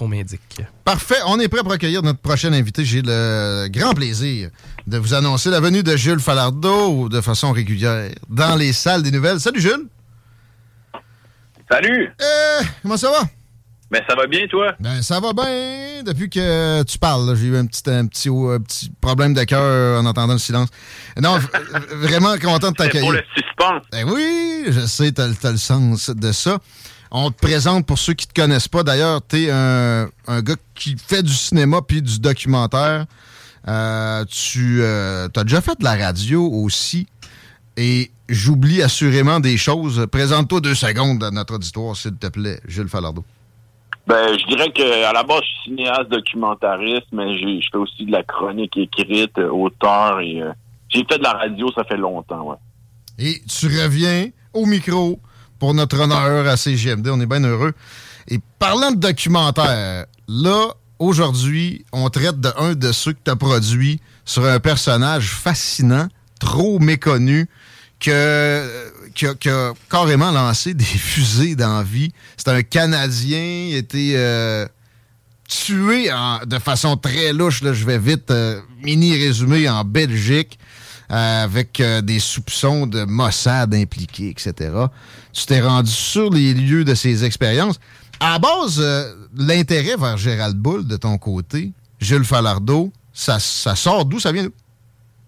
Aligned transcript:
Qu'on 0.00 0.08
m'indique. 0.08 0.62
Parfait, 0.82 1.18
on 1.26 1.38
est 1.40 1.48
prêt 1.48 1.60
pour 1.60 1.72
accueillir 1.72 2.02
notre 2.02 2.20
prochain 2.20 2.54
invité. 2.54 2.86
J'ai 2.86 3.02
le 3.02 3.68
grand 3.68 3.92
plaisir 3.92 4.48
de 4.86 4.96
vous 4.96 5.12
annoncer 5.12 5.50
la 5.50 5.60
venue 5.60 5.82
de 5.82 5.94
Jules 5.94 6.20
Falardeau 6.20 7.10
de 7.10 7.20
façon 7.20 7.52
régulière 7.52 8.10
dans 8.30 8.56
les 8.56 8.72
salles 8.72 9.02
des 9.02 9.10
nouvelles. 9.10 9.40
Salut 9.40 9.60
Jules! 9.60 9.88
Salut! 11.70 12.10
Euh, 12.18 12.62
comment 12.80 12.96
ça 12.96 13.10
va? 13.10 13.28
Ben, 13.90 14.00
ça 14.08 14.14
va 14.14 14.26
bien, 14.26 14.46
toi? 14.46 14.74
Ben, 14.80 15.02
ça 15.02 15.20
va 15.20 15.34
bien 15.34 16.02
depuis 16.02 16.30
que 16.30 16.82
tu 16.84 16.98
parles. 16.98 17.36
J'ai 17.36 17.48
eu 17.48 17.56
un 17.58 17.66
petit, 17.66 17.82
un 17.90 18.06
petit, 18.06 18.30
un 18.30 18.58
petit 18.58 18.90
problème 19.02 19.34
de 19.34 19.44
cœur 19.44 20.00
en 20.00 20.06
entendant 20.06 20.32
le 20.32 20.38
silence. 20.38 20.70
Non, 21.20 21.38
vraiment 21.90 22.38
content 22.38 22.70
de 22.70 22.76
t'accueillir. 22.76 23.02
pour 23.04 23.12
le 23.12 23.22
suspense. 23.34 23.82
Ben 23.92 24.08
oui, 24.08 24.64
je 24.68 24.80
sais, 24.80 25.12
t'as, 25.12 25.28
t'as 25.34 25.50
le 25.50 25.58
sens 25.58 26.08
de 26.08 26.32
ça. 26.32 26.58
On 27.12 27.30
te 27.30 27.38
présente 27.40 27.86
pour 27.86 27.98
ceux 27.98 28.14
qui 28.14 28.26
te 28.28 28.34
connaissent 28.40 28.68
pas. 28.68 28.82
D'ailleurs, 28.82 29.20
t'es 29.22 29.50
un, 29.50 30.08
un 30.28 30.42
gars 30.42 30.54
qui 30.74 30.96
fait 30.96 31.22
du 31.22 31.32
cinéma 31.32 31.80
puis 31.86 32.02
du 32.02 32.20
documentaire. 32.20 33.06
Euh, 33.68 34.24
tu 34.26 34.82
as 34.84 35.28
déjà 35.44 35.60
fait 35.60 35.78
de 35.78 35.84
la 35.84 35.96
radio 35.96 36.42
aussi. 36.46 37.06
Et 37.76 38.10
j'oublie 38.28 38.82
assurément 38.82 39.40
des 39.40 39.56
choses. 39.56 40.06
Présente-toi 40.10 40.60
deux 40.60 40.74
secondes 40.74 41.22
à 41.24 41.30
notre 41.30 41.54
auditoire, 41.54 41.96
s'il 41.96 42.14
te 42.16 42.26
plaît, 42.28 42.60
Jules 42.66 42.88
Falardeau. 42.88 43.24
Ben, 44.06 44.36
je 44.38 44.46
dirais 44.46 44.70
que 44.72 45.04
à 45.04 45.12
la 45.12 45.22
base, 45.22 45.40
je 45.42 45.46
suis 45.46 45.70
cinéaste 45.76 46.08
documentariste, 46.10 47.06
mais 47.12 47.38
j'ai- 47.38 47.60
je 47.60 47.68
fais 47.70 47.78
aussi 47.78 48.04
de 48.06 48.12
la 48.12 48.22
chronique 48.22 48.76
écrite, 48.76 49.38
euh, 49.38 49.48
auteur 49.50 50.20
et 50.20 50.42
euh, 50.42 50.52
j'ai 50.88 51.04
fait 51.08 51.18
de 51.18 51.22
la 51.22 51.32
radio, 51.32 51.70
ça 51.72 51.84
fait 51.84 51.96
longtemps, 51.96 52.50
ouais. 52.50 52.56
Et 53.18 53.40
tu 53.46 53.66
reviens 53.66 54.28
au 54.52 54.66
micro 54.66 55.20
pour 55.60 55.74
notre 55.74 56.00
honneur 56.00 56.48
à 56.48 56.56
CGMD. 56.56 57.08
On 57.08 57.20
est 57.20 57.26
bien 57.26 57.44
heureux. 57.44 57.74
Et 58.26 58.40
parlant 58.58 58.90
de 58.90 58.96
documentaire, 58.96 60.06
là, 60.26 60.68
aujourd'hui, 60.98 61.84
on 61.92 62.08
traite 62.10 62.40
de 62.40 62.50
un 62.58 62.74
de 62.74 62.90
ceux 62.90 63.12
que 63.12 63.20
tu 63.24 63.30
as 63.30 63.36
produit 63.36 64.00
sur 64.24 64.44
un 64.44 64.58
personnage 64.58 65.30
fascinant, 65.30 66.08
trop 66.40 66.80
méconnu, 66.80 67.48
que, 68.00 68.66
qui, 69.14 69.26
a, 69.26 69.34
qui 69.34 69.50
a 69.50 69.72
carrément 69.90 70.32
lancé 70.32 70.74
des 70.74 70.84
fusées 70.84 71.54
d'envie. 71.54 72.12
C'est 72.36 72.48
un 72.48 72.62
Canadien, 72.62 73.68
il 73.68 73.74
a 73.74 73.78
été 73.78 74.12
euh, 74.16 74.66
tué 75.46 76.10
de 76.46 76.58
façon 76.58 76.96
très 76.96 77.32
louche. 77.32 77.62
Je 77.62 77.84
vais 77.84 77.98
vite 77.98 78.30
euh, 78.30 78.60
mini 78.82 79.14
résumé 79.16 79.68
en 79.68 79.84
Belgique 79.84 80.58
avec 81.10 81.80
euh, 81.80 82.00
des 82.00 82.20
soupçons 82.20 82.86
de 82.86 83.04
Mossad 83.04 83.74
impliqués, 83.74 84.30
etc. 84.30 84.54
Tu 85.32 85.44
t'es 85.46 85.60
rendu 85.60 85.90
sur 85.90 86.30
les 86.30 86.54
lieux 86.54 86.84
de 86.84 86.94
ces 86.94 87.24
expériences. 87.24 87.80
À 88.20 88.32
la 88.32 88.38
base, 88.38 88.80
euh, 88.80 89.12
l'intérêt 89.36 89.96
vers 89.96 90.16
Gérald 90.16 90.56
Bull 90.56 90.86
de 90.86 90.96
ton 90.96 91.18
côté, 91.18 91.72
Jules 92.00 92.24
Falardeau, 92.24 92.92
ça, 93.12 93.38
ça 93.38 93.74
sort 93.74 94.04
d'où? 94.04 94.20
Ça 94.20 94.32
vient 94.32 94.44
d'où? 94.44 94.52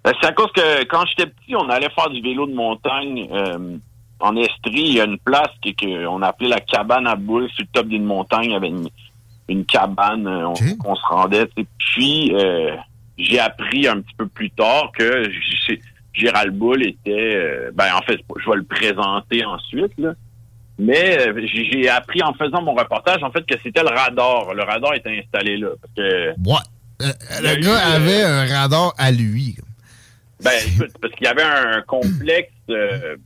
C'est 0.05 0.27
à 0.27 0.33
cause 0.33 0.51
que 0.53 0.85
quand 0.85 1.05
j'étais 1.07 1.31
petit, 1.31 1.55
on 1.55 1.69
allait 1.69 1.91
faire 1.91 2.11
du 2.11 2.21
vélo 2.21 2.47
de 2.47 2.55
montagne 2.55 3.29
euh, 3.33 3.77
en 4.19 4.37
Estrie. 4.37 4.73
Il 4.75 4.95
y 4.95 5.01
a 5.01 5.05
une 5.05 5.19
place 5.19 5.51
qu'on 5.81 6.23
appelait 6.23 6.49
la 6.49 6.61
cabane 6.61 7.07
à 7.07 7.15
boules 7.15 7.49
sur 7.51 7.63
le 7.63 7.69
top 7.73 7.87
d'une 7.87 8.05
montagne. 8.05 8.45
Il 8.47 8.53
y 8.53 8.57
avait 8.57 8.69
une, 8.69 8.89
une 9.49 9.65
cabane 9.65 10.27
euh, 10.27 10.49
on, 10.49 10.77
qu'on 10.77 10.97
se 10.97 11.07
rendait. 11.07 11.49
Puis 11.79 12.33
euh, 12.35 12.75
j'ai 13.23 13.39
appris 13.39 13.87
un 13.89 14.01
petit 14.01 14.15
peu 14.17 14.27
plus 14.27 14.51
tard 14.51 14.93
que 14.97 15.29
Gérald 16.15 16.55
Bull 16.55 16.83
était... 16.87 17.35
euh, 17.37 17.71
ben 17.75 17.95
en 17.95 18.03
fait, 18.03 18.19
je 18.45 18.51
vais 18.51 18.57
le 18.57 18.65
présenter 18.65 19.45
ensuite. 19.45 19.93
Là. 19.99 20.13
Mais 20.79 21.19
euh, 21.29 21.47
j'ai 21.47 21.89
appris 21.89 22.23
en 22.23 22.35
faisant 22.35 22.61
mon 22.63 22.75
reportage 22.75 23.23
en 23.23 23.31
fait 23.31 23.45
que 23.47 23.55
c'était 23.63 23.83
le 23.83 23.89
radar. 23.89 24.53
Le 24.55 24.63
radar 24.63 24.95
était 24.95 25.19
installé 25.19 25.57
là. 25.57 25.69
Parce 25.81 25.95
que 25.95 26.29
Ouais. 26.39 27.07
Euh, 27.07 27.13
le 27.41 27.61
gars 27.63 27.79
avait 27.95 28.23
un 28.23 28.47
radar 28.47 28.93
à 28.99 29.11
lui. 29.11 29.57
Ben, 30.43 30.51
écoute, 30.67 30.91
parce 31.01 31.15
qu'il 31.15 31.25
y 31.25 31.31
avait 31.31 31.43
un 31.43 31.83
complexe. 31.83 32.53
euh, 32.71 33.17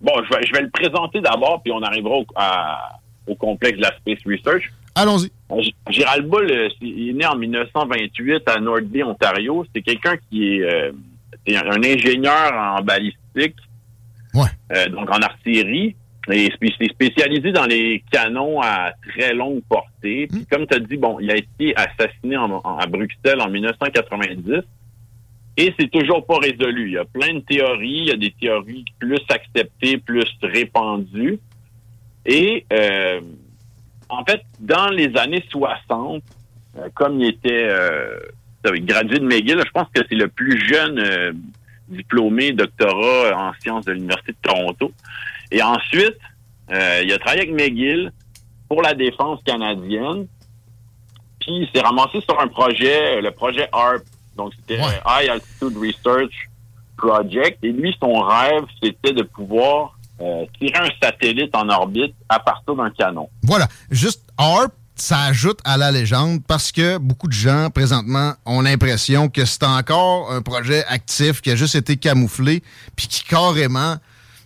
bon, 0.00 0.12
je 0.24 0.36
vais, 0.36 0.46
je 0.46 0.52
vais 0.52 0.62
le 0.62 0.70
présenter 0.70 1.20
d'abord, 1.20 1.62
puis 1.62 1.72
on 1.72 1.82
arrivera 1.82 2.16
au, 2.16 2.26
à- 2.36 2.98
au 3.26 3.34
complexe 3.34 3.76
de 3.78 3.82
la 3.82 3.92
Space 3.96 4.18
Research. 4.26 4.70
Allons-y. 4.94 5.30
G- 5.60 5.74
Gérald 5.90 6.26
Bull, 6.28 6.50
euh, 6.50 6.68
il 6.80 7.10
est 7.10 7.12
né 7.14 7.26
en 7.26 7.36
1928 7.36 8.48
à 8.48 8.60
North 8.60 8.84
Bay, 8.84 9.02
Ontario. 9.02 9.64
C'est 9.74 9.82
quelqu'un 9.82 10.16
qui 10.30 10.54
est, 10.56 10.62
euh, 10.62 10.92
un, 11.48 11.82
ingénieur 11.82 12.52
en 12.54 12.82
balistique, 12.82 13.56
euh, 14.72 14.88
donc 14.88 15.10
en 15.10 15.18
artillerie. 15.20 15.96
Et 16.30 16.46
spé- 16.52 16.72
c'est 16.80 16.88
spécialisé 16.88 17.52
dans 17.52 17.66
les 17.66 18.02
canons 18.10 18.60
à 18.62 18.92
très 19.10 19.34
longue 19.34 19.60
portée. 19.68 20.26
Puis 20.28 20.46
comme 20.46 20.66
tu 20.66 20.74
as 20.74 20.78
dit, 20.78 20.96
bon, 20.96 21.18
il 21.20 21.30
a 21.30 21.36
été 21.36 21.74
assassiné 21.76 22.36
en- 22.38 22.62
en- 22.64 22.78
à 22.78 22.86
Bruxelles 22.86 23.40
en 23.40 23.50
1990. 23.50 24.62
Et 25.56 25.72
c'est 25.78 25.90
toujours 25.90 26.24
pas 26.26 26.38
résolu. 26.38 26.86
Il 26.88 26.92
y 26.94 26.98
a 26.98 27.04
plein 27.04 27.34
de 27.34 27.40
théories. 27.40 27.98
Il 27.98 28.04
y 28.06 28.10
a 28.10 28.16
des 28.16 28.32
théories 28.40 28.84
plus 28.98 29.20
acceptées, 29.28 29.98
plus 29.98 30.24
répandues. 30.42 31.38
Et 32.26 32.64
euh, 32.72 33.20
en 34.08 34.24
fait, 34.24 34.42
dans 34.60 34.88
les 34.88 35.16
années 35.16 35.44
60, 35.50 36.22
euh, 36.76 36.88
comme 36.94 37.20
il 37.20 37.28
était 37.28 37.66
euh, 37.68 38.18
gradué 38.64 39.18
de 39.18 39.24
McGill, 39.24 39.62
je 39.64 39.70
pense 39.70 39.88
que 39.94 40.02
c'est 40.08 40.14
le 40.14 40.28
plus 40.28 40.58
jeune 40.66 40.98
euh, 40.98 41.32
diplômé 41.88 42.52
doctorat 42.52 43.36
en 43.36 43.52
sciences 43.60 43.84
de 43.84 43.92
l'Université 43.92 44.32
de 44.32 44.38
Toronto. 44.42 44.92
Et 45.50 45.62
ensuite, 45.62 46.18
euh, 46.70 47.02
il 47.04 47.12
a 47.12 47.18
travaillé 47.18 47.42
avec 47.42 47.54
McGill 47.54 48.12
pour 48.68 48.82
la 48.82 48.94
défense 48.94 49.40
canadienne. 49.44 50.26
Puis 51.40 51.52
il 51.52 51.68
s'est 51.74 51.82
ramassé 51.82 52.20
sur 52.22 52.40
un 52.40 52.48
projet, 52.48 53.20
le 53.20 53.30
projet 53.30 53.68
ARP. 53.72 54.02
Donc 54.36 54.52
c'était 54.56 54.80
High 55.06 55.28
Altitude 55.28 55.76
Research 55.76 56.50
Project. 56.96 57.62
Et 57.62 57.70
lui, 57.70 57.94
son 58.00 58.14
rêve, 58.14 58.64
c'était 58.82 59.12
de 59.12 59.22
pouvoir 59.22 59.98
euh, 60.20 60.44
tirer 60.58 60.78
un 60.78 60.88
satellite 61.02 61.54
en 61.54 61.68
orbite 61.68 62.14
à 62.28 62.38
partir 62.38 62.76
d'un 62.76 62.90
canon. 62.90 63.28
Voilà. 63.42 63.66
Juste 63.90 64.22
ARP, 64.38 64.72
ça 64.96 65.22
ajoute 65.22 65.58
à 65.64 65.76
la 65.76 65.90
légende 65.90 66.40
parce 66.46 66.70
que 66.70 66.98
beaucoup 66.98 67.26
de 67.26 67.32
gens, 67.32 67.68
présentement, 67.70 68.34
ont 68.46 68.60
l'impression 68.60 69.28
que 69.28 69.44
c'est 69.44 69.64
encore 69.64 70.32
un 70.32 70.40
projet 70.40 70.84
actif 70.86 71.40
qui 71.40 71.50
a 71.50 71.56
juste 71.56 71.74
été 71.74 71.96
camouflé, 71.96 72.62
puis 72.94 73.08
qui 73.08 73.24
carrément, 73.24 73.96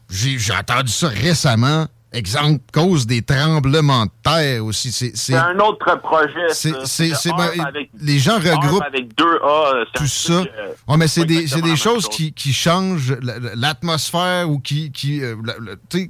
j'ai 0.09 0.39
j'ai 0.39 0.55
entendu 0.55 0.91
ça 0.91 1.09
récemment, 1.09 1.87
exemple, 2.13 2.61
cause 2.73 3.07
des 3.07 3.23
tremblements 3.23 4.07
de 4.07 4.11
terre 4.23 4.65
aussi. 4.65 4.91
C'est 4.93 5.17
C'est 5.17 5.35
un 5.35 5.59
autre 5.59 5.99
projet. 6.01 6.49
c'est- 6.51 6.87
c'est- 6.87 7.15
c'est- 7.15 7.31
ARP 7.31 7.57
ben, 7.57 7.65
avec- 7.67 7.91
les 8.01 8.19
gens 8.19 8.37
regroupent 8.39 8.83
avec 8.83 9.15
deux 9.17 9.39
A. 9.43 9.85
c'est 9.93 9.99
tout 10.01 10.07
ça. 10.07 10.41
Ouais, 10.89 10.97
mais 10.97 11.07
c'est 11.09 11.25
des, 11.25 11.47
c'est 11.47 11.61
des 11.63 11.77
choses 11.77 12.05
chose. 12.05 12.09
qui, 12.09 12.33
qui 12.33 12.53
changent 12.53 13.15
l'atmosphère 13.55 14.49
ou 14.51 14.59
qui, 14.59 14.91
qui, 14.91 15.23
euh, 15.23 15.37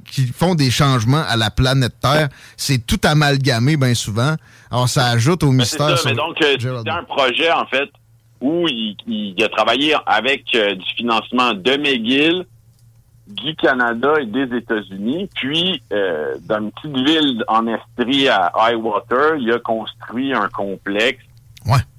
qui 0.09 0.27
font 0.27 0.55
des 0.55 0.71
changements 0.71 1.23
à 1.27 1.35
la 1.35 1.51
planète 1.51 1.95
Terre. 2.01 2.29
C'est 2.57 2.85
tout 2.85 2.99
amalgamé 3.03 3.75
bien 3.77 3.93
souvent. 3.93 4.35
Alors, 4.71 4.87
ça 4.87 5.07
ajoute 5.07 5.43
au 5.43 5.47
c'est 5.51 5.57
mystère. 5.57 5.97
ça, 5.97 6.09
mais 6.09 6.15
donc, 6.15 6.41
euh, 6.41 6.55
c'était 6.59 6.89
un 6.89 7.03
projet, 7.03 7.51
en 7.51 7.65
fait, 7.65 7.89
où 8.41 8.67
il, 8.67 8.95
il 9.07 9.43
a 9.43 9.49
travaillé 9.49 9.95
avec 10.05 10.45
euh, 10.55 10.75
du 10.75 10.85
financement 10.95 11.53
de 11.53 11.71
McGill, 11.77 12.45
du 13.29 13.55
Canada 13.55 14.15
et 14.19 14.25
des 14.25 14.57
États-Unis. 14.57 15.29
Puis, 15.35 15.81
euh, 15.93 16.35
dans 16.47 16.59
une 16.59 16.71
petite 16.71 16.97
ville 16.97 17.43
en 17.47 17.67
Estrie 17.67 18.27
à 18.27 18.51
Highwater, 18.55 19.37
il 19.37 19.51
a 19.51 19.59
construit 19.59 20.33
un 20.33 20.49
complexe 20.49 21.23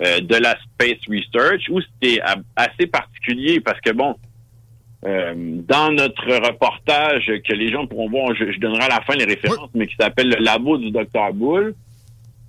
euh, 0.03 0.21
de 0.21 0.35
la 0.35 0.57
Space 0.63 0.99
Research 1.09 1.69
où 1.71 1.81
c'était 1.81 2.21
assez 2.57 2.87
particulier 2.89 3.61
parce 3.61 3.81
que, 3.81 3.91
bon, 3.91 4.17
euh, 5.07 5.35
dans 5.37 5.93
notre 5.93 6.27
reportage 6.47 7.27
que 7.27 7.53
les 7.53 7.71
gens 7.71 7.87
pourront 7.87 8.11
voir, 8.11 8.35
je, 8.35 8.59
donnerai 8.59 8.83
à 8.83 8.89
la 8.89 9.01
fin 9.03 9.15
les 9.15 9.25
références, 9.25 9.71
mais 9.75 9.87
qui 9.87 9.95
s'appelle 9.99 10.29
le 10.29 10.43
labo 10.43 10.77
du 10.79 10.91
Dr. 10.91 11.33
Bull, 11.33 11.75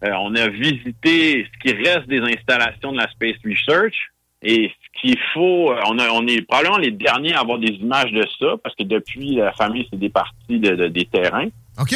on 0.03 0.35
a 0.35 0.47
visité 0.47 1.45
ce 1.45 1.59
qui 1.59 1.75
reste 1.75 2.07
des 2.07 2.21
installations 2.21 2.91
de 2.91 2.97
la 2.97 3.07
Space 3.11 3.37
Research 3.45 3.93
et 4.41 4.71
qu'il 4.99 5.17
faut, 5.33 5.73
on, 5.87 5.97
on 5.99 6.27
est 6.27 6.41
probablement 6.41 6.77
les 6.77 6.91
derniers 6.91 7.33
à 7.33 7.41
avoir 7.41 7.59
des 7.59 7.73
images 7.75 8.11
de 8.11 8.25
ça, 8.39 8.55
parce 8.63 8.75
que 8.75 8.83
depuis, 8.83 9.35
la 9.35 9.53
famille 9.53 9.87
s'est 9.89 9.97
départie 9.97 10.59
de, 10.59 10.87
des 10.87 11.05
terrains. 11.05 11.47
OK. 11.79 11.95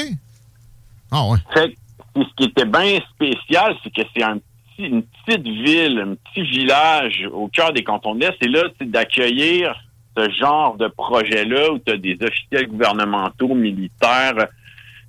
Ah 1.12 1.28
ouais. 1.28 1.38
Fait, 1.54 1.76
ce 2.16 2.34
qui 2.36 2.46
était 2.46 2.66
bien 2.66 3.00
spécial, 3.14 3.76
c'est 3.84 3.94
que 3.94 4.02
c'est 4.16 4.24
un 4.24 4.38
petit, 4.38 4.88
une 4.88 5.04
petite 5.04 5.46
ville, 5.46 6.00
un 6.00 6.16
petit 6.16 6.44
village 6.44 7.28
au 7.32 7.48
cœur 7.48 7.74
des 7.74 7.84
cantons 7.84 8.16
de 8.16 8.22
l'Est. 8.22 8.38
Et 8.42 8.48
là, 8.48 8.64
c'est 8.80 8.90
d'accueillir 8.90 9.76
ce 10.18 10.30
genre 10.32 10.78
de 10.78 10.88
projet-là 10.88 11.74
où 11.74 11.80
tu 11.80 11.92
as 11.92 11.98
des 11.98 12.18
officiels 12.22 12.68
gouvernementaux, 12.68 13.54
militaires, 13.54 14.48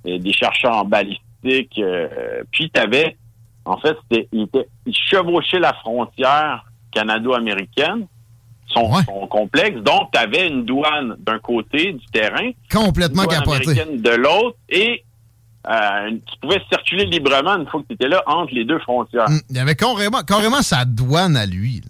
euh, 0.05 0.17
des 0.17 0.33
chercheurs 0.33 0.75
en 0.75 0.85
balistique. 0.85 1.79
Euh, 1.79 2.43
puis 2.51 2.69
tu 2.69 2.79
avais, 2.79 3.15
en 3.65 3.77
fait, 3.77 3.97
c'était, 4.03 4.27
il, 4.33 4.43
était, 4.43 4.67
il 4.85 4.93
chevauchait 4.93 5.59
la 5.59 5.73
frontière 5.73 6.65
canado-américaine, 6.91 8.07
son, 8.73 9.27
complexe. 9.29 9.77
Donc, 9.81 10.11
tu 10.11 10.19
avais 10.19 10.47
une 10.47 10.65
douane 10.65 11.15
d'un 11.19 11.39
côté 11.39 11.93
du 11.93 12.05
terrain. 12.07 12.51
Complètement 12.71 13.23
une 13.23 13.33
américaine 13.33 14.01
de 14.01 14.09
l'autre. 14.09 14.57
Et 14.69 15.03
euh, 15.69 16.11
tu 16.11 16.39
pouvais 16.41 16.61
circuler 16.69 17.05
librement 17.05 17.57
une 17.57 17.67
fois 17.67 17.81
que 17.81 17.87
tu 17.87 17.93
étais 17.93 18.07
là 18.07 18.23
entre 18.25 18.53
les 18.53 18.65
deux 18.65 18.79
frontières. 18.79 19.29
Hmm, 19.29 19.39
il 19.49 19.55
y 19.55 19.59
avait 19.59 19.75
carrément, 19.75 20.21
carrément 20.23 20.61
sa 20.61 20.85
douane 20.85 21.35
à 21.35 21.45
lui. 21.45 21.81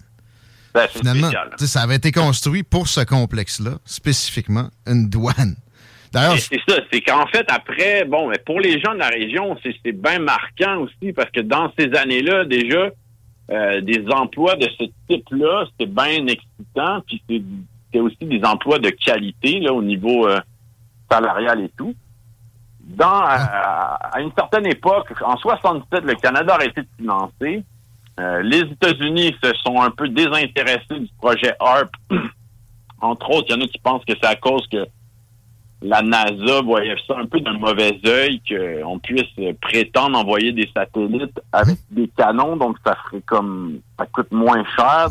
Ben, 0.74 0.86
Finalement, 0.88 1.30
ça 1.58 1.82
avait 1.82 1.96
été 1.96 2.12
construit 2.12 2.62
pour 2.62 2.88
ce 2.88 3.00
complexe-là, 3.00 3.78
spécifiquement, 3.84 4.68
une 4.86 5.08
douane. 5.08 5.56
D'ailleurs, 6.12 6.38
c'est 6.38 6.60
ça, 6.66 6.76
c'est 6.90 7.00
qu'en 7.02 7.26
fait, 7.26 7.44
après, 7.48 8.04
bon, 8.04 8.30
pour 8.46 8.60
les 8.60 8.80
gens 8.80 8.94
de 8.94 8.98
la 8.98 9.08
région, 9.08 9.56
c'est 9.62 9.92
bien 9.92 10.18
marquant 10.18 10.78
aussi, 10.78 11.12
parce 11.12 11.30
que 11.30 11.40
dans 11.40 11.70
ces 11.78 11.94
années-là, 11.94 12.44
déjà, 12.44 12.90
euh, 13.50 13.80
des 13.80 14.04
emplois 14.10 14.56
de 14.56 14.68
ce 14.78 14.84
type-là, 15.08 15.64
c'était 15.70 15.90
bien 15.90 16.26
excitant, 16.26 17.00
puis 17.06 17.22
c'était 17.28 18.00
aussi 18.00 18.24
des 18.26 18.44
emplois 18.44 18.78
de 18.78 18.90
qualité 18.90 19.60
là, 19.60 19.72
au 19.72 19.82
niveau 19.82 20.28
euh, 20.28 20.38
salarial 21.10 21.62
et 21.62 21.70
tout. 21.70 21.94
Dans 22.80 23.22
à, 23.22 24.20
une 24.20 24.32
certaine 24.36 24.66
époque, 24.66 25.12
en 25.24 25.36
67, 25.36 26.04
le 26.04 26.14
Canada 26.14 26.52
a 26.52 26.56
arrêté 26.56 26.82
de 26.82 26.88
financer. 26.98 27.64
Euh, 28.20 28.42
les 28.42 28.60
États-Unis 28.60 29.34
se 29.42 29.52
sont 29.64 29.80
un 29.80 29.90
peu 29.90 30.08
désintéressés 30.08 30.98
du 30.98 31.10
projet 31.18 31.54
ARP. 31.60 31.90
Entre 33.00 33.30
autres, 33.30 33.46
il 33.48 33.56
y 33.56 33.58
en 33.58 33.64
a 33.64 33.68
qui 33.68 33.78
pensent 33.78 34.04
que 34.04 34.14
c'est 34.20 34.28
à 34.28 34.36
cause 34.36 34.66
que 34.68 34.86
la 35.82 36.02
NASA 36.02 36.60
voyait 36.62 36.96
ça 37.06 37.14
un 37.18 37.26
peu 37.26 37.40
d'un 37.40 37.58
mauvais 37.58 38.00
œil 38.06 38.40
qu'on 38.48 38.98
puisse 38.98 39.30
prétendre 39.60 40.18
envoyer 40.18 40.52
des 40.52 40.68
satellites 40.76 41.40
avec 41.52 41.78
des 41.90 42.10
canons, 42.16 42.56
donc 42.56 42.76
ça 42.84 42.96
ferait 43.04 43.22
comme 43.26 43.78
ça 43.98 44.06
coûte 44.06 44.32
moins 44.32 44.64
cher. 44.76 45.08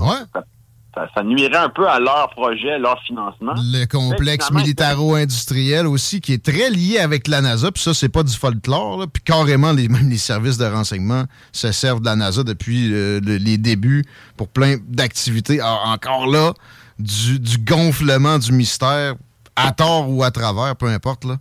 Ça, 1.14 1.22
nuirait 1.22 1.58
un 1.58 1.70
peu 1.70 1.88
à 1.88 2.00
leur 2.00 2.32
projet, 2.32 2.80
leur 2.80 3.00
financement. 3.04 3.54
Le 3.56 3.86
complexe 3.86 4.50
militaro-industriel 4.50 5.86
aussi, 5.86 6.22
qui 6.22 6.34
est 6.34 6.44
très 6.44 6.72
lié 6.72 6.98
avec 6.98 7.28
la 7.28 7.42
NASA, 7.42 7.72
puis 7.72 7.84
ça, 7.84 7.94
c'est 7.94 8.10
pas 8.10 8.24
du 8.24 8.36
folklore, 8.36 9.06
puis 9.14 9.22
carrément, 9.22 9.74
les, 9.74 9.90
même 9.90 10.10
les 10.10 10.18
services 10.18 10.58
de 10.58 10.66
renseignement 10.66 11.26
se 11.52 11.72
servent 11.72 12.00
de 12.00 12.06
la 12.06 12.16
NASA 12.16 12.44
depuis 12.44 12.92
euh, 12.92 13.20
les 13.22 13.60
débuts 13.60 14.06
pour 14.38 14.48
plein 14.48 14.78
d'activités. 14.88 15.62
Encore 15.62 16.26
là, 16.26 16.54
du, 16.98 17.40
du 17.40 17.60
gonflement 17.60 18.40
du 18.40 18.52
mystère 18.52 19.14
à 19.58 19.72
tort 19.72 20.10
ou 20.10 20.24
à 20.24 20.32
travers, 20.32 20.76
peu 20.76 20.88
importe. 20.88 21.26
Là. 21.26 21.38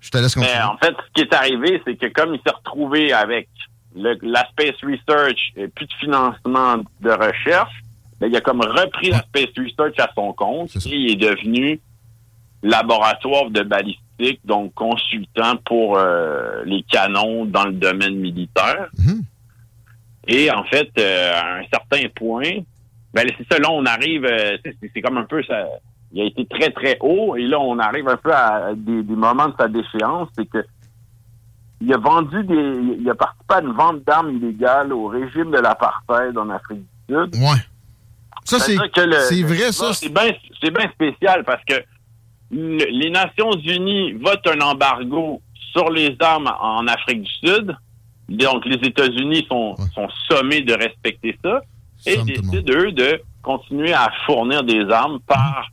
Je 0.00 0.10
te 0.10 0.18
laisse 0.18 0.34
continuer. 0.34 0.62
en 0.62 0.78
fait, 0.78 0.94
ce 1.06 1.12
qui 1.14 1.20
est 1.20 1.34
arrivé, 1.34 1.82
c'est 1.86 1.96
que 1.96 2.06
comme 2.06 2.34
il 2.34 2.40
s'est 2.44 2.54
retrouvé 2.54 3.12
avec 3.12 3.48
la 3.94 4.46
Space 4.50 4.76
Research 4.82 5.52
et 5.56 5.68
plus 5.68 5.86
de 5.86 5.92
financement 5.94 6.76
de 7.00 7.10
recherche, 7.10 7.72
ben, 8.20 8.28
il 8.28 8.36
a 8.36 8.40
comme 8.40 8.60
repris 8.60 9.10
la 9.10 9.18
Space 9.22 9.50
Research 9.56 9.98
à 9.98 10.10
son 10.14 10.32
compte 10.32 10.74
et 10.76 10.94
il 10.94 11.12
est 11.12 11.16
devenu 11.16 11.80
laboratoire 12.62 13.50
de 13.50 13.62
balistique, 13.62 14.40
donc 14.44 14.74
consultant 14.74 15.56
pour 15.64 15.96
euh, 15.96 16.62
les 16.64 16.82
canons 16.82 17.46
dans 17.46 17.64
le 17.64 17.72
domaine 17.72 18.16
militaire. 18.16 18.88
Mhm. 18.98 19.22
Et 20.28 20.50
en 20.50 20.64
fait, 20.64 20.90
euh, 20.98 21.32
à 21.34 21.58
un 21.58 21.64
certain 21.72 22.08
point, 22.14 22.60
ben 23.14 23.26
c'est 23.36 23.46
ça, 23.50 23.58
là 23.58 23.70
on 23.70 23.84
arrive, 23.86 24.24
euh, 24.24 24.56
c'est 24.62 25.00
comme 25.00 25.16
un 25.18 25.24
peu 25.24 25.42
ça 25.44 25.66
il 26.12 26.22
a 26.22 26.24
été 26.24 26.46
très, 26.46 26.70
très 26.70 26.98
haut. 27.00 27.36
Et 27.36 27.46
là, 27.46 27.60
on 27.60 27.78
arrive 27.78 28.08
un 28.08 28.16
peu 28.16 28.32
à 28.32 28.72
des, 28.74 29.02
moments 29.02 29.48
de 29.48 29.54
sa 29.58 29.68
déchéance. 29.68 30.28
C'est 30.36 30.46
que 30.46 30.64
il 31.80 31.92
a 31.94 31.98
vendu 31.98 32.44
des. 32.44 32.96
Il 33.00 33.08
a 33.08 33.14
participé 33.14 33.54
à 33.54 33.60
une 33.60 33.72
vente 33.72 34.04
d'armes 34.04 34.36
illégales 34.36 34.92
au 34.92 35.06
régime 35.06 35.50
de 35.50 35.58
l'apartheid 35.58 36.36
en 36.36 36.50
Afrique 36.50 36.80
du 36.80 37.14
Sud. 37.14 37.34
Ouais. 37.36 37.58
Ça, 38.44 38.58
c'est 38.58 38.74
vrai, 38.74 39.72
ça. 39.72 39.92
C'est 39.92 40.08
bien 40.10 40.90
spécial 40.92 41.44
parce 41.44 41.64
que 41.64 41.74
les 42.50 43.10
Nations 43.10 43.52
Unies 43.52 44.12
votent 44.12 44.46
un 44.48 44.60
embargo 44.60 45.40
sur 45.72 45.90
les 45.90 46.16
armes 46.20 46.52
en 46.60 46.86
Afrique 46.86 47.22
du 47.22 47.48
Sud. 47.48 47.76
Donc, 48.28 48.64
les 48.64 48.76
États-Unis 48.86 49.46
sont, 49.48 49.76
sont 49.94 50.08
sommés 50.28 50.60
de 50.60 50.72
respecter 50.72 51.36
ça 51.42 51.60
et 52.06 52.16
décident, 52.18 52.72
eux, 52.74 52.92
de 52.92 53.20
continuer 53.42 53.92
à 53.92 54.10
fournir 54.26 54.62
des 54.62 54.88
armes 54.90 55.18
par 55.26 55.68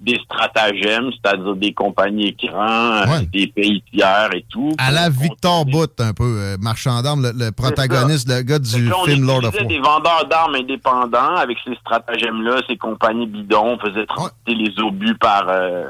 des 0.00 0.18
stratagèmes, 0.24 1.10
c'est-à-dire 1.12 1.54
des 1.56 1.72
compagnies 1.72 2.28
écrans, 2.28 3.02
euh, 3.02 3.20
des 3.32 3.46
pays 3.46 3.82
tiers 3.92 4.30
et 4.34 4.44
tout. 4.50 4.72
À 4.78 4.90
la 4.90 5.08
Victor 5.08 5.64
Bout, 5.64 6.00
un 6.00 6.12
peu, 6.12 6.24
euh, 6.24 6.56
marchand 6.60 7.00
d'armes, 7.00 7.30
le, 7.34 7.50
protagoniste, 7.52 8.28
le 8.28 8.42
gars 8.42 8.58
du 8.58 8.90
film 9.06 9.26
Lord 9.26 9.44
of 9.44 9.54
War. 9.54 9.66
des 9.66 9.78
vendeurs 9.78 10.26
d'armes 10.28 10.56
indépendants 10.56 11.36
avec 11.36 11.58
ces 11.64 11.74
stratagèmes-là, 11.76 12.60
ces 12.68 12.76
compagnies 12.76 13.26
bidons 13.26 13.78
faisaient 13.78 14.06
transporter 14.06 14.54
les 14.54 14.78
obus 14.82 15.14
par 15.14 15.48
euh, 15.48 15.84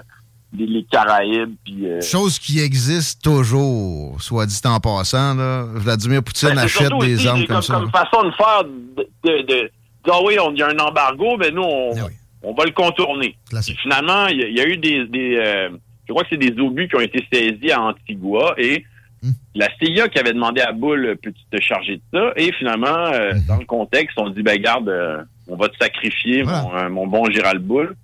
les, 0.57 0.85
Caraïbes. 0.85 1.57
Chose 2.03 2.39
qui 2.39 2.61
existe 2.61 3.23
toujours, 3.23 4.21
soit 4.21 4.47
dit 4.47 4.61
en 4.65 4.79
passant. 4.79 5.35
Là. 5.35 5.65
Vladimir 5.75 6.23
Poutine 6.23 6.51
ben, 6.51 6.59
achète 6.59 6.93
des 7.01 7.27
armes 7.27 7.47
comme, 7.47 7.63
ça. 7.63 7.75
Comme 7.75 7.91
façon 7.91 8.25
de 8.25 8.31
faire 8.33 8.65
de, 8.65 9.43
de, 9.47 9.71
ah 10.09 10.19
oui, 10.25 10.37
il 10.53 10.59
y 10.59 10.63
a 10.63 10.69
un 10.69 10.79
embargo, 10.79 11.37
mais 11.39 11.51
nous, 11.51 11.63
on... 11.63 11.93
Ah 11.97 12.09
on 12.45 12.53
va 12.55 12.65
le 12.65 12.73
contourner. 12.73 13.37
Finalement, 13.83 14.27
il 14.29 14.39
y, 14.39 14.61
a 14.61 14.67
eu 14.67 14.77
des, 14.77 15.07
euh, 15.37 15.71
je 16.07 16.13
crois 16.13 16.23
que 16.25 16.29
c'est 16.31 16.37
des 16.37 16.61
obus 16.61 16.89
qui 16.89 16.97
ont 16.97 17.01
été 17.01 17.25
saisis 17.33 17.73
à 17.73 17.81
Antigua 17.81 18.55
et 18.59 18.85
hmm. 19.23 19.31
la 19.55 19.69
CIA 19.79 20.09
qui 20.09 20.19
avait 20.19 20.33
demandé 20.33 20.61
à 20.61 20.73
Bull 20.73 21.17
peux-tu 21.23 21.43
te 21.51 21.61
charger 21.61 21.97
de 21.97 22.03
ça? 22.13 22.33
Et 22.37 22.53
finalement, 22.53 22.87
euh, 22.87 23.33
hmm. 23.35 23.47
dans 23.49 23.57
le 23.57 23.65
contexte, 23.65 24.19
on 24.19 24.31
dit 24.31 24.43
ben 24.43 24.61
garde, 24.61 24.89
euh, 24.89 25.23
on 25.49 25.57
va 25.57 25.69
te 25.69 25.77
sacrifier 25.79 26.45
mon, 26.91 27.07
bon 27.07 27.31
Gérald 27.31 27.63
Bull. 27.63 27.97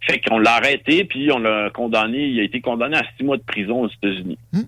Fait 0.00 0.20
qu'on 0.20 0.38
l'a 0.38 0.56
arrêté 0.56 1.04
puis 1.04 1.30
on 1.32 1.38
l'a 1.38 1.70
condamné. 1.70 2.26
Il 2.26 2.40
a 2.40 2.42
été 2.42 2.60
condamné 2.60 2.96
à 2.96 3.02
six 3.16 3.24
mois 3.24 3.36
de 3.36 3.42
prison 3.42 3.82
aux 3.82 3.88
États-Unis. 3.88 4.38
Hmm. 4.52 4.62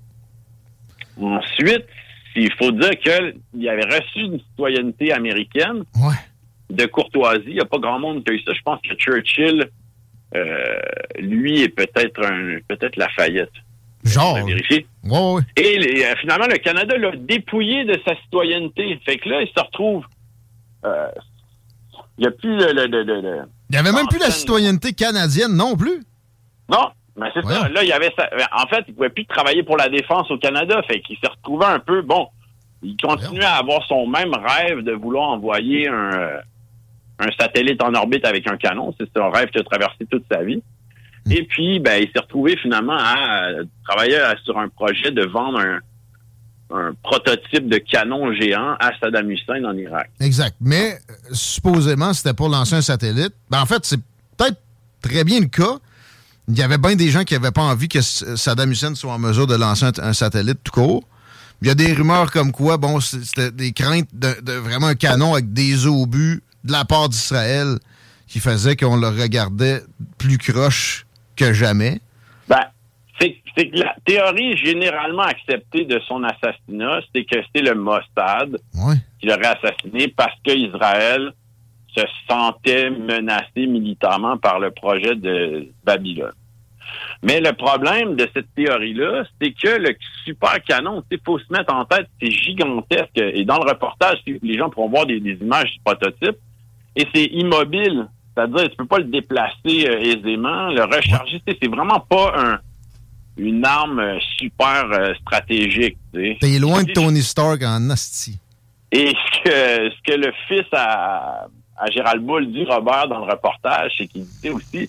Ensuite, 1.23 1.87
il 2.35 2.53
faut 2.53 2.71
dire 2.73 2.91
qu'il 2.99 3.69
avait 3.69 3.87
reçu 3.87 4.21
une 4.21 4.39
citoyenneté 4.39 5.13
américaine. 5.13 5.85
Ouais 5.97 6.15
de 6.71 6.87
courtoisie. 6.87 7.45
Il 7.47 7.55
n'y 7.55 7.61
a 7.61 7.65
pas 7.65 7.79
grand 7.79 7.99
monde 7.99 8.25
qui 8.25 8.31
a 8.31 8.35
eu 8.35 8.41
ça. 8.41 8.53
Je 8.53 8.63
pense 8.63 8.81
que 8.81 8.95
Churchill, 8.95 9.69
euh, 10.35 10.79
lui, 11.19 11.63
est 11.63 11.69
peut-être 11.69 12.25
un 12.25 12.59
peut-être 12.69 12.97
Lafayette. 12.97 13.53
Genre. 14.05 14.45
vérifier. 14.45 14.87
Ouais, 15.05 15.43
Et 15.57 16.05
euh, 16.05 16.15
finalement, 16.21 16.47
le 16.47 16.59
Canada 16.59 16.97
l'a 16.97 17.13
dépouillé 17.17 17.85
de 17.85 17.99
sa 18.07 18.15
citoyenneté. 18.23 19.01
Fait 19.05 19.17
que 19.17 19.29
là, 19.29 19.43
il 19.43 19.49
se 19.49 19.63
retrouve. 19.63 20.05
Euh, 20.85 21.09
il 22.19 22.23
n'y 22.23 22.27
a 22.29 22.31
plus 22.31 22.57
le. 22.57 23.47
il 23.71 23.73
n'y 23.73 23.77
avait 23.77 23.93
même 23.93 24.07
plus 24.09 24.19
la 24.19 24.31
citoyenneté 24.31 24.93
canadienne 24.93 25.55
non 25.55 25.77
plus. 25.77 26.03
Non, 26.69 26.89
mais 27.17 27.29
c'est 27.35 27.45
ça. 27.45 27.69
Là, 27.69 27.83
il 27.83 27.89
y 27.89 27.93
avait 27.93 28.13
En 28.53 28.67
fait, 28.69 28.85
il 28.87 28.91
ne 28.91 28.95
pouvait 28.95 29.11
plus 29.11 29.27
travailler 29.27 29.63
pour 29.63 29.77
la 29.77 29.89
défense 29.89 30.31
au 30.31 30.39
Canada. 30.39 30.81
Fait 30.89 31.01
qu'il 31.01 31.19
s'est 31.19 31.29
retrouvé 31.29 31.67
un 31.67 31.79
peu. 31.79 32.03
Bon, 32.03 32.29
il 32.83 32.97
continue 32.97 33.43
à 33.43 33.57
avoir 33.57 33.85
son 33.87 34.07
même 34.07 34.33
rêve 34.35 34.81
de 34.83 34.93
vouloir 34.93 35.31
envoyer 35.31 35.89
un 35.89 36.41
un 37.19 37.29
satellite 37.39 37.83
en 37.83 37.95
orbite 37.95 38.25
avec 38.25 38.47
un 38.49 38.57
canon. 38.57 38.95
C'est 38.99 39.17
un 39.17 39.31
rêve 39.31 39.49
qu'il 39.49 39.61
a 39.61 39.65
traversé 39.65 40.05
toute 40.11 40.25
sa 40.31 40.43
vie. 40.43 40.63
Hmm. 41.25 41.33
Et 41.33 41.43
puis, 41.45 41.81
ben, 41.81 42.03
il 42.03 42.11
s'est 42.13 42.21
retrouvé 42.21 42.57
finalement 42.57 42.97
à 42.97 43.49
travailler 43.87 44.19
sur 44.45 44.59
un 44.59 44.69
projet 44.69 45.11
de 45.11 45.25
vendre 45.25 45.61
un, 45.61 45.81
prototype 47.03 47.69
de 47.69 47.79
canon 47.79 48.33
géant 48.33 48.75
à 48.81 48.91
Saddam 49.01 49.31
Hussein 49.31 49.65
en 49.65 49.77
Irak. 49.77 50.11
Exact. 50.21 50.57
Mais 50.61 50.99
supposément, 51.31 52.13
c'était 52.13 52.35
pour 52.35 52.49
lancer 52.49 52.75
un 52.75 52.83
satellite. 52.83 53.33
Ben, 53.51 53.61
en 53.61 53.67
fait, 53.67 53.85
c'est 53.85 54.01
peut-être 54.37 54.61
très 55.01 55.23
bien 55.23 55.41
le 55.41 55.47
cas. 55.47 55.79
il 56.49 56.59
y 56.59 56.63
avait 56.63 56.79
bien 56.79 56.97
des 56.97 57.09
gens 57.11 57.23
qui 57.23 57.35
n'avaient 57.35 57.53
pas 57.53 57.63
envie 57.63 57.89
que 57.89 58.01
Saddam 58.01 58.73
Hussein 58.73 58.95
soit 58.97 59.13
en 59.13 59.19
mesure 59.19 59.47
de 59.47 59.55
lancer 59.55 59.87
un, 59.99 60.13
satellite 60.13 60.59
tout 60.65 60.73
court. 60.73 61.05
Il 61.63 61.69
y 61.69 61.71
a 61.71 61.75
des 61.75 61.93
rumeurs 61.93 62.33
comme 62.33 62.53
quoi, 62.53 62.77
bon, 62.77 63.01
c'était 63.01 63.51
des 63.51 63.73
craintes 63.73 64.09
de, 64.13 64.53
vraiment 64.53 64.89
un 64.89 64.95
canon 64.95 65.35
avec 65.35 65.53
des 65.53 65.87
obus 65.87 66.43
de 66.67 66.73
la 66.73 66.85
part 66.85 67.09
d'Israël 67.09 67.79
qui 68.27 68.41
faisaient 68.41 68.77
qu'on 68.77 68.97
le 68.97 69.09
regardait 69.09 69.81
plus 70.19 70.39
croche 70.39 71.07
que 71.37 71.53
jamais? 71.53 72.01
Ben, 72.49 72.65
c'est 73.19 73.33
que 73.57 73.79
la 73.79 73.95
théorie 74.05 74.57
généralement 74.57 75.23
acceptée 75.23 75.85
de 75.85 75.99
son 76.07 76.23
assassinat, 76.25 77.01
c'est 77.15 77.25
que 77.25 77.37
c'est 77.55 77.63
le 77.63 77.75
Mossad 77.75 78.59
qui 79.19 79.27
l'aurait 79.27 79.57
assassiné 79.59 80.09
parce 80.09 80.35
qu'Israël 80.45 81.33
se 81.97 82.03
sentait 82.29 82.91
menacé 82.91 83.67
militairement 83.67 84.37
par 84.37 84.59
le 84.59 84.71
projet 84.71 85.15
de 85.15 85.69
Babylone. 85.85 86.35
Mais 87.23 87.41
le 87.41 87.53
problème 87.53 88.15
de 88.15 88.29
cette 88.35 88.55
théorie-là, 88.55 89.25
c'est 89.41 89.53
que 89.53 89.81
le 89.81 89.97
super 90.25 90.63
canon, 90.63 91.03
il 91.11 91.19
faut 91.25 91.39
se 91.39 91.51
mettre 91.51 91.75
en 91.75 91.85
tête, 91.85 92.09
c'est 92.21 92.31
gigantesque. 92.31 93.17
Et 93.17 93.45
dans 93.45 93.59
le 93.59 93.69
reportage, 93.71 94.19
les 94.27 94.59
gens 94.59 94.71
pourront 94.71 94.91
voir 94.91 95.07
des, 95.07 95.17
images 95.17 95.73
du 95.73 95.81
prototype, 95.85 96.37
et 96.97 97.07
c'est 97.15 97.27
immobile. 97.27 98.09
C'est-à-dire, 98.35 98.69
tu 98.71 98.77
peux 98.77 98.87
pas 98.87 98.99
le 98.99 99.05
déplacer 99.05 99.87
euh, 99.89 100.01
aisément, 100.01 100.69
le 100.71 100.83
recharger. 100.85 101.41
C'est 101.47 101.69
vraiment 101.69 102.01
pas 102.01 102.35
un, 102.37 102.59
une 103.37 103.65
arme 103.65 104.01
euh, 104.01 104.19
super 104.39 104.91
euh, 104.93 105.15
stratégique. 105.21 105.97
T'es 106.13 106.59
loin 106.59 106.83
de 106.83 106.93
Tony 106.93 107.23
Stark 107.23 107.63
en 107.63 107.91
asti. 107.91 108.39
Et 108.93 109.09
ce 109.09 109.43
que, 109.43 109.91
ce 109.91 110.03
que 110.13 110.19
le 110.19 110.33
fils 110.49 110.67
à, 110.73 111.47
à 111.77 111.91
Gérald 111.91 112.23
Bull 112.23 112.51
dit, 112.53 112.65
Robert, 112.65 113.09
dans 113.09 113.25
le 113.25 113.31
reportage, 113.33 113.93
c'est 113.99 114.07
qu'il 114.07 114.25
disait 114.25 114.51
aussi, 114.51 114.89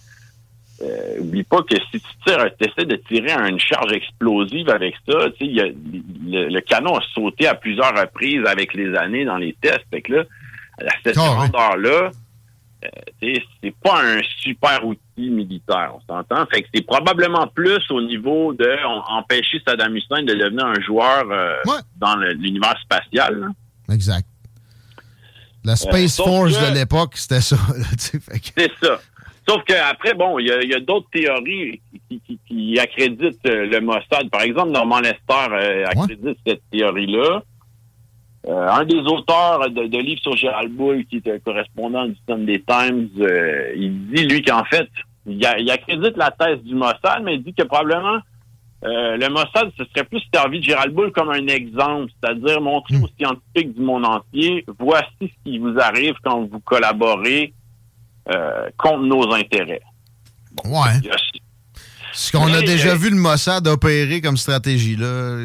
euh, 0.82 1.20
oublie 1.20 1.44
pas 1.44 1.62
que 1.64 1.76
si 1.76 2.00
tu 2.00 2.08
tires, 2.26 2.46
essaies 2.60 2.86
de 2.86 2.96
tirer 3.08 3.32
une 3.50 3.60
charge 3.60 3.92
explosive 3.94 4.70
avec 4.70 4.94
ça, 5.08 5.30
tu 5.40 5.56
sais, 5.56 5.74
le, 6.26 6.60
canon 6.62 6.98
a 6.98 7.02
sauté 7.14 7.48
à 7.48 7.56
plusieurs 7.56 7.98
reprises 7.98 8.46
avec 8.46 8.74
les 8.74 8.96
années 8.96 9.26
dans 9.26 9.38
les 9.38 9.54
tests. 9.60 9.86
Fait 9.90 10.02
que 10.02 10.14
là, 10.14 10.24
à 10.80 10.94
cette 11.04 11.16
grandeur-là, 11.16 12.12
euh, 12.86 12.90
c'est 13.62 13.76
pas 13.84 14.04
un 14.04 14.22
super 14.42 14.86
outil 14.86 15.30
militaire, 15.30 15.94
on 15.96 16.02
s'entend. 16.02 16.46
Fait 16.54 16.62
que 16.62 16.68
c'est 16.74 16.86
probablement 16.86 17.48
plus 17.48 17.82
au 17.90 18.02
niveau 18.02 18.54
de 18.54 18.70
empêcher 19.10 19.60
Saddam 19.68 19.96
Hussein 19.96 20.24
de 20.24 20.34
devenir 20.34 20.66
un 20.66 20.80
joueur 20.82 21.26
euh, 21.32 21.56
dans 21.96 22.16
l'univers 22.16 22.78
spatial. 22.82 23.50
Exact. 23.92 24.28
La 25.64 25.74
euh, 25.74 25.76
Space 25.76 26.18
Force 26.18 26.60
de 26.60 26.74
l'époque, 26.76 27.18
c'était 27.18 27.42
ça. 27.42 27.58
C'est 27.98 28.72
ça. 28.82 29.00
Sauf 29.50 29.64
qu'après, 29.64 30.14
bon, 30.14 30.40
il 30.40 30.48
y 30.48 30.74
a, 30.74 30.80
d'autres 30.82 31.10
théories 31.10 31.82
qui, 32.48 32.80
accréditent 32.80 33.46
euh, 33.48 33.66
le 33.66 33.80
Mossad. 33.80 34.30
Par 34.30 34.42
exemple, 34.42 34.72
Norman 34.72 35.00
Lester 35.00 35.86
accrédite 35.86 36.38
cette 36.46 36.62
théorie-là. 36.70 37.42
Un 38.50 38.86
des 38.86 39.00
auteurs 39.00 39.70
de, 39.70 39.98
livres 39.98 40.22
sur 40.22 40.36
Gérald 40.36 40.72
Bull, 40.74 41.06
qui 41.06 41.18
est 41.18 41.28
un 41.28 41.40
correspondant 41.40 42.06
du 42.06 42.16
Sunday 42.28 42.64
Times, 42.66 43.10
il 43.76 44.08
dit, 44.08 44.26
lui, 44.26 44.42
qu'en 44.42 44.64
fait, 44.66 44.88
il, 45.26 45.46
il, 45.60 45.72
accrédite 45.72 46.16
la 46.16 46.32
thèse 46.32 46.60
du 46.64 46.76
Mossad, 46.76 47.24
mais 47.24 47.36
il 47.36 47.44
dit 47.44 47.54
que 47.54 47.64
probablement 47.64 48.20
euh, 48.86 49.18
le 49.18 49.30
Mossad 49.30 49.72
se 49.76 49.84
serait 49.86 50.04
plus 50.04 50.22
servi 50.32 50.60
de 50.60 50.66
Gérald 50.66 50.94
Bull 50.94 51.12
comme 51.12 51.30
un 51.30 51.48
exemple, 51.48 52.12
c'est-à-dire 52.22 52.62
montrer 52.62 52.98
hmm. 52.98 53.04
aux 53.04 53.10
scientifiques 53.20 53.74
du 53.74 53.82
monde 53.82 54.06
entier, 54.06 54.64
voici 54.80 55.08
ce 55.22 55.44
qui 55.44 55.58
vous 55.58 55.80
arrive 55.80 56.14
quand 56.24 56.46
vous 56.46 56.60
collaborez 56.60 57.54
euh, 58.30 58.70
contre 58.78 59.04
nos 59.04 59.34
intérêts. 59.34 59.82
ouais. 60.64 61.10
Ce 62.18 62.32
qu'on 62.32 62.52
a 62.52 62.62
déjà 62.64 62.96
vu 62.96 63.12
le 63.12 63.16
Mossad 63.16 63.68
opérer 63.68 64.22
comme 64.22 64.38
stratégie, 64.38 64.96
là. 64.96 65.38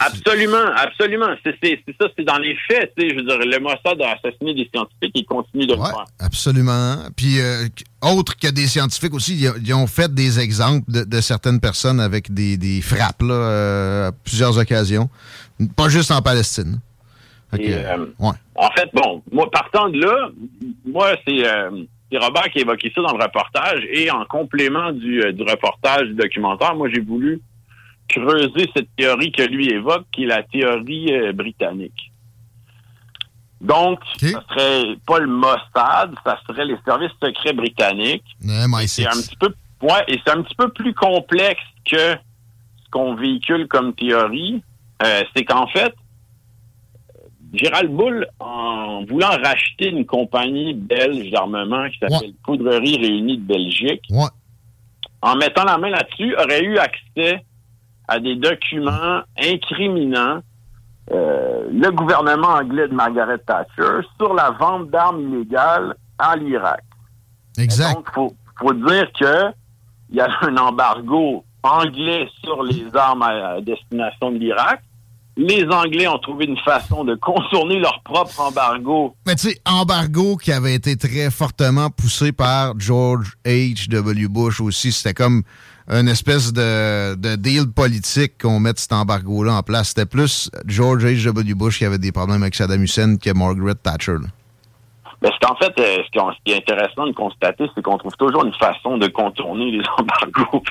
Absolument, 0.00 0.72
absolument. 0.76 1.28
C'est 1.44 1.78
ça, 2.00 2.08
c'est 2.18 2.24
dans 2.24 2.38
les 2.38 2.56
faits. 2.66 2.92
Je 2.98 3.14
veux 3.14 3.22
dire, 3.22 3.38
le 3.38 3.60
Mossad 3.60 4.02
a 4.02 4.14
assassiné 4.14 4.52
des 4.52 4.68
scientifiques 4.74 5.14
et 5.14 5.20
il 5.20 5.24
continue 5.24 5.66
de 5.66 5.74
le 5.74 5.78
faire. 5.78 6.04
Absolument. 6.18 6.96
Puis, 7.16 7.38
euh, 7.38 7.68
autre 8.02 8.36
que 8.36 8.48
des 8.48 8.66
scientifiques 8.66 9.14
aussi, 9.14 9.48
ils, 9.62 9.72
ont 9.72 9.86
fait 9.86 10.12
des 10.12 10.40
exemples 10.40 10.90
de, 10.90 11.20
certaines 11.20 11.60
personnes 11.60 12.00
avec 12.00 12.34
des, 12.34 12.80
frappes, 12.82 13.22
là, 13.22 13.34
euh, 13.34 14.08
à 14.08 14.12
plusieurs 14.12 14.58
occasions. 14.58 15.08
Pas 15.76 15.88
juste 15.88 16.10
en 16.10 16.22
Palestine. 16.22 16.80
Euh, 17.54 18.06
en 18.18 18.70
fait, 18.76 18.90
bon, 18.92 19.22
moi, 19.30 19.48
partant 19.52 19.88
de 19.90 20.00
là, 20.00 20.28
moi, 20.84 21.12
c'est 21.24 21.44
c'est 22.10 22.18
Robert 22.18 22.50
qui 22.50 22.58
a 22.58 22.62
évoqué 22.62 22.92
ça 22.94 23.02
dans 23.02 23.16
le 23.16 23.22
reportage. 23.22 23.80
Et 23.90 24.10
en 24.10 24.24
complément 24.24 24.92
du, 24.92 25.22
euh, 25.22 25.32
reportage 25.40 26.08
du 26.08 26.14
documentaire, 26.14 26.74
moi, 26.74 26.88
j'ai 26.92 27.00
voulu 27.00 27.40
creuser 28.08 28.70
cette 28.74 28.88
théorie 28.96 29.32
que 29.32 29.42
lui 29.42 29.68
évoque, 29.68 30.06
qui 30.12 30.24
est 30.24 30.26
la 30.26 30.42
théorie 30.42 31.12
euh, 31.12 31.32
britannique. 31.32 32.12
Donc, 33.60 34.00
ça 34.20 34.44
serait 34.50 34.96
pas 35.06 35.18
le 35.18 35.26
Mossad, 35.26 36.14
ça 36.24 36.38
serait 36.46 36.66
les 36.66 36.76
services 36.84 37.12
secrets 37.22 37.54
britanniques. 37.54 38.36
c'est 38.86 39.06
un 39.06 39.10
petit 39.12 39.36
peu, 39.36 39.52
ouais, 39.82 40.04
et 40.08 40.20
c'est 40.24 40.32
un 40.32 40.42
petit 40.42 40.54
peu 40.54 40.68
plus 40.68 40.94
complexe 40.94 41.62
que 41.90 41.96
ce 41.96 42.90
qu'on 42.90 43.14
véhicule 43.14 43.66
comme 43.66 43.94
théorie. 43.94 44.62
Euh, 45.04 45.22
c'est 45.34 45.44
qu'en 45.44 45.66
fait, 45.68 45.94
Gérald 47.56 47.90
Bull, 47.90 48.26
en 48.40 49.04
voulant 49.04 49.30
racheter 49.42 49.88
une 49.88 50.06
compagnie 50.06 50.74
belge 50.74 51.30
d'armement 51.30 51.88
qui 51.88 51.98
s'appelle 51.98 52.32
Poudrerie 52.44 52.96
Réunie 52.96 53.38
de 53.38 53.46
Belgique, 53.46 54.02
en 55.22 55.36
mettant 55.36 55.64
la 55.64 55.78
main 55.78 55.90
là-dessus, 55.90 56.34
aurait 56.36 56.62
eu 56.62 56.78
accès 56.78 57.44
à 58.08 58.20
des 58.20 58.36
documents 58.36 59.22
incriminant 59.42 60.40
euh, 61.12 61.68
le 61.72 61.90
gouvernement 61.90 62.48
anglais 62.48 62.88
de 62.88 62.94
Margaret 62.94 63.38
Thatcher 63.38 64.06
sur 64.18 64.34
la 64.34 64.50
vente 64.50 64.90
d'armes 64.90 65.20
illégales 65.20 65.94
en 66.18 66.34
l'Irak. 66.34 66.82
Exact. 67.58 67.94
donc, 67.94 68.10
faut, 68.12 68.34
faut 68.58 68.72
dire 68.72 69.10
que 69.18 69.52
il 70.10 70.16
y 70.16 70.20
a 70.20 70.28
un 70.42 70.56
embargo 70.56 71.44
anglais 71.62 72.28
sur 72.44 72.62
les 72.62 72.86
armes 72.94 73.22
à 73.22 73.60
destination 73.60 74.30
de 74.30 74.38
l'Irak 74.38 74.80
les 75.36 75.64
Anglais 75.64 76.08
ont 76.08 76.18
trouvé 76.18 76.46
une 76.46 76.58
façon 76.58 77.04
de 77.04 77.14
contourner 77.14 77.78
leur 77.78 78.00
propre 78.02 78.40
embargo. 78.40 79.14
Mais 79.26 79.34
tu 79.36 79.50
sais, 79.50 79.60
embargo 79.66 80.36
qui 80.36 80.50
avait 80.50 80.74
été 80.74 80.96
très 80.96 81.30
fortement 81.30 81.90
poussé 81.90 82.32
par 82.32 82.78
George 82.78 83.34
H.W. 83.44 84.28
Bush 84.28 84.60
aussi. 84.60 84.92
C'était 84.92 85.14
comme 85.14 85.42
une 85.88 86.08
espèce 86.08 86.52
de, 86.52 87.36
deal 87.36 87.66
politique 87.70 88.40
qu'on 88.40 88.60
mette 88.60 88.78
cet 88.78 88.92
embargo-là 88.92 89.54
en 89.54 89.62
place. 89.62 89.88
C'était 89.88 90.06
plus 90.06 90.50
George 90.66 91.04
H.W. 91.04 91.54
Bush 91.54 91.78
qui 91.78 91.84
avait 91.84 91.98
des 91.98 92.12
problèmes 92.12 92.42
avec 92.42 92.54
Saddam 92.54 92.82
Hussein 92.82 93.16
que 93.16 93.30
Margaret 93.32 93.74
Thatcher. 93.74 94.16
Ben, 95.22 95.30
c'est 95.40 95.48
en 95.48 95.56
fait, 95.56 95.72
euh, 95.78 96.02
ce, 96.04 96.42
qui 96.44 96.52
est 96.52 96.56
intéressant 96.56 97.06
de 97.06 97.12
constater, 97.12 97.64
c'est 97.74 97.82
qu'on 97.82 97.96
trouve 97.96 98.14
toujours 98.16 98.44
une 98.44 98.52
façon 98.54 98.98
de 98.98 99.06
contourner 99.06 99.70
les 99.70 99.82
embargos. 99.98 100.62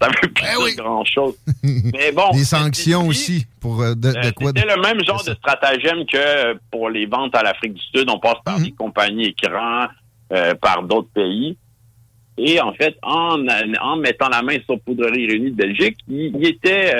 ça 0.00 0.08
veut 0.08 0.32
pas 0.32 0.40
ben 0.42 0.66
dire 0.66 0.76
grand-chose. 0.76 1.36
Mais 1.62 2.10
bon. 2.12 2.30
Des 2.32 2.44
sanctions 2.44 3.06
aussi. 3.06 3.46
Pour, 3.60 3.80
euh, 3.82 3.94
de, 3.94 4.08
euh, 4.08 4.32
quoi? 4.32 4.50
C'est 4.56 4.66
le 4.66 4.80
même 4.82 5.04
genre 5.04 5.22
de 5.24 5.34
stratagème 5.34 6.04
que 6.06 6.58
pour 6.70 6.90
les 6.90 7.06
ventes 7.06 7.34
à 7.36 7.42
l'Afrique 7.42 7.74
du 7.74 7.82
Sud. 7.82 8.10
On 8.10 8.18
passe 8.18 8.38
par 8.44 8.58
mhm. 8.58 8.64
des 8.64 8.72
compagnies 8.72 9.26
écrans, 9.26 9.86
par 10.60 10.82
d'autres 10.82 11.10
pays. 11.14 11.56
Et 12.40 12.60
en 12.60 12.72
fait, 12.72 12.96
en, 13.02 13.44
en 13.80 13.96
mettant 13.96 14.28
la 14.28 14.42
main 14.42 14.58
sur 14.64 14.78
Poudrerie 14.80 15.26
Réunie 15.26 15.50
de 15.50 15.56
Belgique, 15.56 15.96
il, 16.08 16.46
était, 16.46 16.94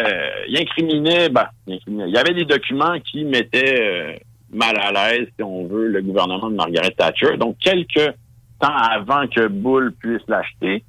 il 0.48 0.58
incriminait, 0.58 1.28
ben, 1.28 1.46
il 1.68 1.78
il 1.86 2.10
y 2.12 2.18
avait 2.18 2.34
des 2.34 2.44
documents 2.44 2.98
qui 2.98 3.24
mettaient 3.24 4.20
mal 4.50 4.78
à 4.78 4.92
l'aise, 4.92 5.28
si 5.36 5.42
on 5.42 5.66
veut, 5.66 5.88
le 5.88 6.02
gouvernement 6.02 6.50
de 6.50 6.56
Margaret 6.56 6.90
Thatcher. 6.92 7.36
Donc, 7.36 7.58
quelques 7.58 8.14
temps 8.60 8.74
avant 8.74 9.26
que 9.28 9.46
Bull 9.48 9.92
puisse 9.92 10.22
l'acheter, 10.28 10.84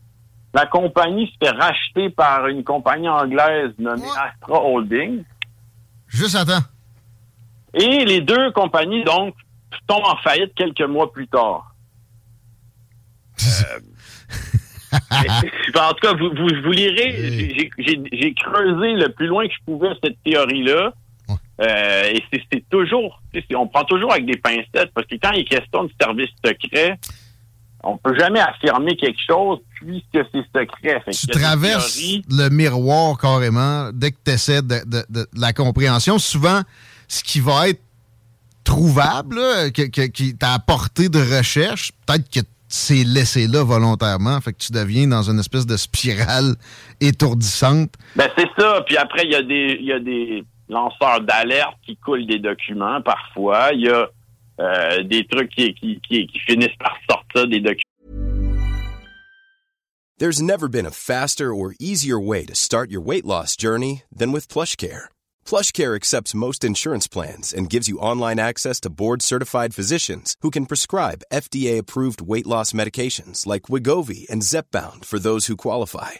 la 0.53 0.65
compagnie 0.65 1.27
se 1.27 1.45
fait 1.47 1.55
racheter 1.55 2.09
par 2.09 2.47
une 2.47 2.63
compagnie 2.63 3.09
anglaise 3.09 3.71
nommée 3.77 4.07
Astra 4.17 4.63
Holdings. 4.63 5.23
Juste 6.07 6.35
attends. 6.35 6.65
Et 7.73 8.05
les 8.05 8.21
deux 8.21 8.51
compagnies, 8.51 9.03
donc, 9.03 9.35
tombent 9.87 10.05
en 10.05 10.17
faillite 10.17 10.53
quelques 10.55 10.81
mois 10.81 11.11
plus 11.11 11.27
tard. 11.27 11.75
Euh, 13.41 13.79
en 15.79 15.93
tout 15.93 15.99
cas, 16.01 16.13
vous, 16.13 16.29
vous, 16.29 16.71
lirez, 16.71 17.69
j'ai 17.77 18.33
creusé 18.33 18.93
le 18.93 19.09
plus 19.09 19.27
loin 19.27 19.47
que 19.47 19.53
je 19.53 19.63
pouvais 19.65 19.89
cette 20.03 20.21
théorie-là. 20.23 20.93
Euh, 21.61 22.11
et 22.13 22.23
c'est 22.31 22.63
toujours, 22.69 23.21
on 23.55 23.67
prend 23.67 23.83
toujours 23.83 24.11
avec 24.13 24.25
des 24.25 24.37
pincettes 24.37 24.91
parce 24.93 25.07
que 25.07 25.15
quand 25.15 25.31
il 25.31 25.41
est 25.41 25.45
question 25.45 25.83
de 25.83 25.91
service 25.99 26.29
secret, 26.43 26.97
on 27.83 27.97
peut 27.97 28.17
jamais 28.17 28.39
affirmer 28.39 28.95
quelque 28.95 29.19
chose 29.25 29.59
puisque 29.75 30.27
c'est 30.31 30.45
secret. 30.53 31.01
tu 31.11 31.27
traverses 31.27 31.99
le 32.29 32.49
miroir 32.49 33.17
carrément 33.17 33.91
dès 33.93 34.11
que 34.11 34.17
tu 34.23 34.31
essaies 34.31 34.61
de, 34.61 35.05
la 35.33 35.53
compréhension. 35.53 36.19
Souvent, 36.19 36.61
ce 37.07 37.23
qui 37.23 37.39
va 37.39 37.69
être 37.69 37.81
trouvable, 38.63 39.71
qui 39.71 40.35
t'a 40.35 40.53
apporté 40.53 41.09
de 41.09 41.19
recherche, 41.19 41.91
peut-être 42.05 42.29
que 42.29 42.41
c'est 42.69 43.03
laissé 43.03 43.47
là 43.47 43.63
volontairement. 43.63 44.39
Fait 44.41 44.53
que 44.53 44.59
tu 44.59 44.71
deviens 44.71 45.07
dans 45.07 45.23
une 45.23 45.39
espèce 45.39 45.65
de 45.65 45.75
spirale 45.75 46.55
étourdissante. 47.01 47.93
Ben, 48.15 48.29
c'est 48.37 48.49
ça. 48.57 48.83
Puis 48.85 48.95
après, 48.95 49.23
il 49.23 49.31
y, 49.31 49.35
a 49.35 49.41
des, 49.41 49.79
y 49.81 49.91
a 49.91 49.99
des 49.99 50.43
lanceurs 50.69 51.21
d'alerte 51.21 51.75
qui 51.85 51.97
coulent 51.97 52.25
des 52.25 52.39
documents 52.39 53.01
parfois. 53.01 53.71
Il 53.73 53.81
y 53.81 53.89
a 53.89 54.09
euh, 54.59 55.03
des 55.03 55.25
trucs 55.25 55.51
qui, 55.51 55.73
qui, 55.73 55.99
qui, 56.07 56.27
qui 56.27 56.39
finissent 56.39 56.77
par 56.79 56.95
sortir 57.09 57.47
des 57.47 57.59
documents. 57.59 57.83
There's 60.17 60.41
never 60.41 60.67
been 60.67 60.85
a 60.85 60.91
faster 60.91 61.53
or 61.53 61.73
easier 61.79 62.19
way 62.19 62.43
to 62.43 62.53
start 62.53 62.91
your 62.91 62.99
weight 62.99 63.25
loss 63.25 63.55
journey 63.55 64.03
than 64.13 64.33
with 64.33 64.49
PlushCare. 64.49 65.07
PlushCare 65.45 65.95
accepts 65.95 66.35
most 66.35 66.65
insurance 66.65 67.07
plans 67.07 67.53
and 67.53 67.69
gives 67.69 67.87
you 67.87 67.99
online 67.99 68.37
access 68.37 68.81
to 68.81 68.89
board-certified 68.89 69.73
physicians 69.73 70.35
who 70.41 70.51
can 70.51 70.65
prescribe 70.65 71.23
FDA-approved 71.31 72.21
weight 72.21 72.45
loss 72.45 72.73
medications 72.73 73.45
like 73.47 73.71
Wigovi 73.71 74.29
and 74.29 74.41
Zepbound 74.41 75.05
for 75.05 75.19
those 75.19 75.45
who 75.45 75.55
qualify. 75.55 76.19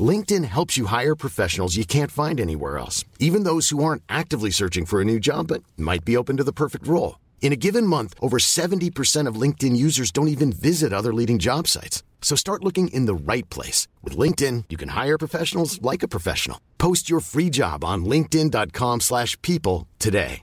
LinkedIn 0.00 0.44
helps 0.44 0.76
you 0.76 0.86
hire 0.86 1.16
professionals 1.16 1.76
you 1.76 1.84
can't 1.84 2.12
find 2.12 2.40
anywhere 2.40 2.78
else, 2.78 3.04
even 3.18 3.42
those 3.42 3.70
who 3.70 3.82
aren't 3.82 4.04
actively 4.08 4.52
searching 4.52 4.86
for 4.86 5.00
a 5.00 5.04
new 5.04 5.18
job 5.18 5.48
but 5.48 5.64
might 5.76 6.04
be 6.04 6.16
open 6.16 6.36
to 6.36 6.44
the 6.44 6.52
perfect 6.52 6.86
role. 6.86 7.18
In 7.42 7.52
a 7.52 7.56
given 7.56 7.84
month, 7.84 8.14
over 8.22 8.38
70% 8.38 9.26
of 9.26 9.34
LinkedIn 9.34 9.76
users 9.76 10.12
don't 10.12 10.28
even 10.28 10.52
visit 10.52 10.92
other 10.92 11.12
leading 11.12 11.40
job 11.40 11.66
sites. 11.66 12.04
So 12.22 12.36
start 12.36 12.62
looking 12.62 12.94
in 12.94 13.06
the 13.06 13.32
right 13.32 13.48
place. 13.50 13.88
With 14.04 14.16
LinkedIn, 14.16 14.66
you 14.70 14.76
can 14.76 14.90
hire 14.90 15.18
professionals 15.18 15.82
like 15.82 16.04
a 16.04 16.08
professional. 16.08 16.60
Post 16.78 17.10
your 17.10 17.20
free 17.20 17.50
job 17.50 17.84
on 17.84 18.04
linkedin.com 18.04 19.00
slash 19.00 19.36
people 19.42 19.88
today. 19.98 20.42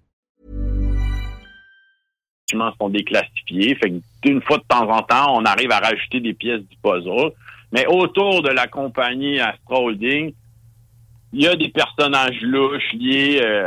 sont 2.51 2.89
déclassifiés. 2.89 3.75
Fait 3.75 4.01
qu'une 4.21 4.41
fois 4.41 4.57
de 4.57 4.63
temps 4.67 4.89
en 4.89 5.01
temps, 5.01 5.35
on 5.35 5.45
arrive 5.45 5.71
à 5.71 5.79
rajouter 5.79 6.19
des 6.21 6.33
pièces 6.33 6.61
du 6.61 6.77
puzzle. 6.81 7.33
Mais 7.71 7.85
autour 7.87 8.41
de 8.43 8.49
la 8.49 8.67
compagnie 8.67 9.39
Astra 9.39 9.79
Holding, 9.79 10.33
il 11.33 11.41
y 11.41 11.47
a 11.47 11.55
des 11.55 11.69
personnages 11.69 12.39
louches 12.41 12.93
liés 12.93 13.41
euh, 13.43 13.65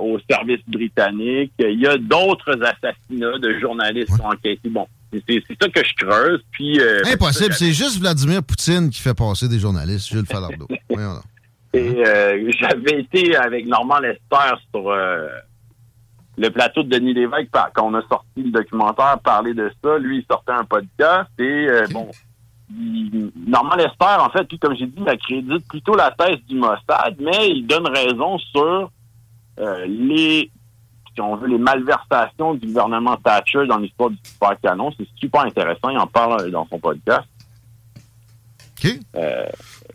au 0.00 0.18
service 0.28 0.60
britannique. 0.66 1.52
Il 1.58 1.80
y 1.80 1.86
a 1.86 1.96
d'autres 1.96 2.58
assassinats 2.62 3.38
de 3.38 3.58
journalistes 3.60 4.14
qui 4.14 4.20
ont 4.20 4.28
enquêté. 4.28 4.68
Bon, 4.68 4.86
c'est 5.12 5.42
ça 5.60 5.68
que 5.68 5.84
je 5.84 5.94
creuse. 6.04 6.42
Puis, 6.50 6.80
euh, 6.80 7.02
Impossible, 7.06 7.54
c'est 7.54 7.72
juste 7.72 8.00
Vladimir 8.00 8.42
Poutine 8.42 8.90
qui 8.90 9.00
fait 9.00 9.14
passer 9.14 9.48
des 9.48 9.58
journalistes, 9.58 10.08
Jules 10.08 10.26
Falardeau. 10.26 10.66
Et 11.72 12.06
euh, 12.06 12.50
j'avais 12.58 13.00
été 13.00 13.36
avec 13.36 13.66
Normand 13.66 13.98
Lester 13.98 14.56
sur 14.72 14.90
le 16.38 16.50
plateau 16.50 16.82
de 16.82 16.88
Denis 16.88 17.12
Lévesque 17.12 17.50
quand 17.52 17.86
on 17.86 17.94
a 17.94 18.02
sorti 18.08 18.42
le 18.42 18.50
documentaire 18.50 19.18
parler 19.22 19.52
de 19.54 19.70
ça. 19.82 19.98
Lui, 19.98 20.18
il 20.18 20.24
sortait 20.28 20.52
un 20.52 20.64
podcast 20.64 21.30
et 21.38 21.68
bon 21.92 22.10
Normand 22.68 23.76
Lester, 23.76 24.20
en 24.20 24.28
fait, 24.30 24.48
comme 24.58 24.76
j'ai 24.76 24.86
dit, 24.86 24.98
il 24.98 25.08
accrédite 25.08 25.68
plutôt 25.68 25.94
la 25.94 26.10
thèse 26.10 26.38
du 26.48 26.56
Mossad, 26.56 27.16
mais 27.20 27.50
il 27.50 27.66
donne 27.66 27.86
raison 27.86 28.38
sur 28.38 28.90
euh, 29.58 29.86
les, 29.86 30.50
si 31.14 31.20
on 31.20 31.36
veut, 31.36 31.46
les 31.46 31.58
malversations 31.58 32.54
du 32.54 32.66
gouvernement 32.66 33.16
Thatcher 33.16 33.66
dans 33.66 33.78
l'histoire 33.78 34.10
du 34.10 34.18
super 34.24 34.58
canon. 34.60 34.92
C'est 34.98 35.06
super 35.16 35.42
intéressant. 35.42 35.90
Il 35.90 35.98
en 35.98 36.06
parle 36.06 36.50
dans 36.50 36.66
son 36.66 36.78
podcast. 36.78 37.26
Euh, 39.16 39.46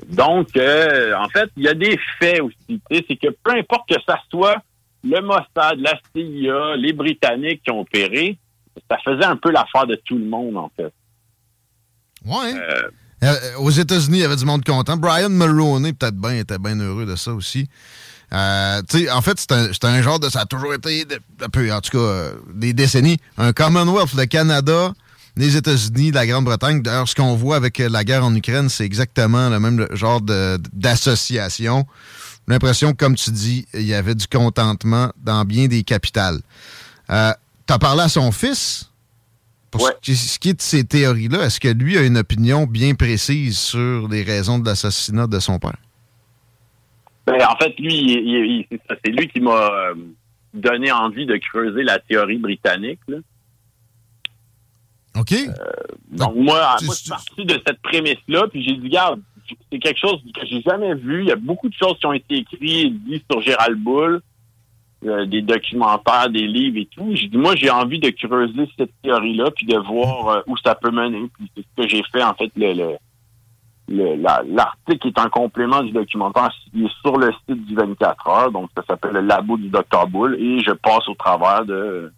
donc, 0.08 0.56
euh, 0.58 1.14
en 1.16 1.30
fait, 1.30 1.50
il 1.58 1.64
y 1.64 1.68
a 1.68 1.74
des 1.74 1.98
faits 2.20 2.42
aussi. 2.42 2.82
C'est 2.90 3.16
que 3.16 3.30
peu 3.44 3.52
importe 3.52 3.90
que 3.90 4.02
ça 4.06 4.20
soit 4.30 4.58
le 5.04 5.22
Mossad, 5.22 5.80
la 5.80 6.00
CIA, 6.14 6.76
les 6.78 6.94
Britanniques 6.94 7.64
qui 7.64 7.72
ont 7.72 7.82
opéré, 7.82 8.38
ça 8.90 8.98
faisait 9.00 9.26
un 9.26 9.36
peu 9.36 9.52
l'affaire 9.52 9.88
de 9.88 9.96
tout 9.96 10.18
le 10.18 10.26
monde, 10.26 10.58
en 10.58 10.72
fait. 10.76 10.94
Ouais. 12.26 12.54
Euh, 12.56 12.90
euh, 13.24 13.56
aux 13.58 13.70
États-Unis, 13.70 14.20
il 14.20 14.22
y 14.22 14.26
avait 14.26 14.36
du 14.36 14.46
monde 14.46 14.64
content. 14.64 14.98
Brian 14.98 15.30
Mulroney, 15.30 15.94
peut-être 15.94 16.16
bien, 16.16 16.36
était 16.36 16.58
bien 16.58 16.80
heureux 16.80 17.06
de 17.06 17.16
ça 17.16 17.34
aussi. 17.34 17.68
Euh, 18.34 18.82
en 19.12 19.22
fait, 19.22 19.40
c'est 19.40 19.86
un, 19.86 20.02
genre 20.02 20.20
de. 20.20 20.30
Ça 20.30 20.42
a 20.42 20.46
toujours 20.46 20.74
été, 20.74 21.06
en 21.44 21.82
tout 21.82 21.98
cas, 21.98 22.32
des 22.54 22.74
décennies, 22.74 23.18
un 23.38 23.52
Commonwealth, 23.52 24.14
le 24.14 24.26
Canada, 24.26 24.94
les 25.36 25.58
États-Unis, 25.58 26.12
la 26.12 26.26
Grande-Bretagne. 26.26 26.82
D'ailleurs, 26.82 27.08
ce 27.08 27.16
qu'on 27.16 27.36
voit 27.36 27.58
avec 27.58 27.78
la 27.80 28.04
guerre 28.04 28.26
en 28.26 28.34
Ukraine, 28.34 28.70
c'est 28.70 28.86
exactement 28.86 29.50
le 29.50 29.60
même 29.60 29.88
genre 29.92 30.22
d'association. 30.22 31.86
L'impression 32.48 32.94
comme 32.94 33.16
tu 33.16 33.32
dis, 33.32 33.66
il 33.74 33.84
y 33.84 33.94
avait 33.94 34.16
du 34.16 34.28
contentement 34.28 35.12
dans 35.24 35.46
bien 35.46 35.68
des 35.68 35.84
capitales. 35.84 36.40
Euh, 37.10 37.34
tu 37.68 37.74
as 37.74 37.80
parlé 37.80 38.02
à 38.02 38.10
son 38.10 38.32
fils? 38.32 38.90
Pour 39.72 39.90
ce 40.02 40.38
qui 40.40 40.50
est 40.50 40.54
de 40.54 40.62
ces 40.62 40.84
théories-là, 40.84 41.46
est-ce 41.46 41.60
que 41.62 41.70
lui 41.70 41.98
a 41.98 42.06
une 42.06 42.18
opinion 42.18 42.66
bien 42.66 42.94
précise 42.94 43.58
sur 43.58 44.10
les 44.10 44.22
raisons 44.22 44.60
de 44.60 44.66
l'assassinat 44.66 45.28
de 45.28 45.40
son 45.40 45.60
père? 45.60 45.78
Ben, 47.26 47.40
en 47.48 47.56
fait, 47.56 47.74
lui, 47.80 48.68
c'est 48.70 49.12
lui 49.12 49.30
qui 49.30 49.40
m'a 49.40 49.72
euh, 49.72 49.96
donné 50.54 50.92
envie 50.92 51.26
de 51.26 51.38
creuser 51.38 51.84
la 51.84 52.00
théorie 52.00 52.38
britannique. 52.38 53.00
OK. 55.16 55.34
Euh, 55.34 55.48
donc, 56.10 56.36
moi, 56.36 56.44
moi 56.46 56.76
je 56.80 56.86
suis 56.86 57.10
parti 57.10 57.46
de 57.46 57.62
cette 57.66 57.82
prémisse-là, 57.82 58.48
puis 58.50 58.64
j'ai 58.64 58.76
dit, 58.76 58.88
regarde, 58.88 59.22
c'est 59.72 59.80
quelque 59.80 60.00
chose 60.00 60.22
que 60.34 60.46
j'ai 60.46 60.62
jamais 60.62 60.96
vu. 60.96 61.22
Il 61.22 61.28
y 61.28 61.32
a 61.32 61.38
beaucoup 61.38 61.70
de 61.70 61.76
choses 61.76 61.98
qui 62.00 62.06
ont 62.06 62.14
été 62.14 62.38
écrites 62.38 62.62
et 62.62 62.90
dites 62.90 63.26
sur 63.32 63.42
Gérald 63.42 63.78
Boulle. 63.78 64.22
Euh, 65.04 65.26
des 65.26 65.42
documentaires, 65.42 66.30
des 66.30 66.46
livres 66.46 66.78
et 66.78 66.86
tout. 66.86 67.16
J'ai 67.16 67.28
dit, 67.28 67.38
moi, 67.38 67.56
j'ai 67.56 67.72
envie 67.72 67.98
de 67.98 68.12
creuser 68.12 68.70
cette 68.78 68.92
théorie-là, 69.02 69.50
puis 69.50 69.66
de 69.66 69.76
voir 69.76 70.28
euh, 70.30 70.42
où 70.46 70.56
ça 70.58 70.76
peut 70.76 70.92
mener. 70.92 71.28
Puis 71.36 71.52
c'est 71.56 71.64
ce 71.64 71.82
que 71.82 71.88
j'ai 71.90 72.04
fait, 72.12 72.22
en 72.22 72.36
fait, 72.36 72.52
le, 72.56 72.98
le, 73.90 74.16
l'article 74.16 75.08
est 75.08 75.20
un 75.20 75.30
complément 75.30 75.82
du 75.82 75.92
documentaire. 75.92 76.52
Il 76.76 76.86
est 76.86 77.02
sur 77.02 77.18
le 77.18 77.32
site 77.32 77.66
du 77.66 77.74
24 77.74 78.28
heures, 78.28 78.52
donc 78.52 78.70
ça 78.78 78.84
s'appelle 78.86 79.14
le 79.14 79.22
labo 79.22 79.58
du 79.58 79.70
Dr. 79.70 80.06
Bull, 80.08 80.36
et 80.40 80.60
je 80.60 80.72
passe 80.72 81.08
au 81.08 81.16
travers 81.16 81.66
de 81.66 82.14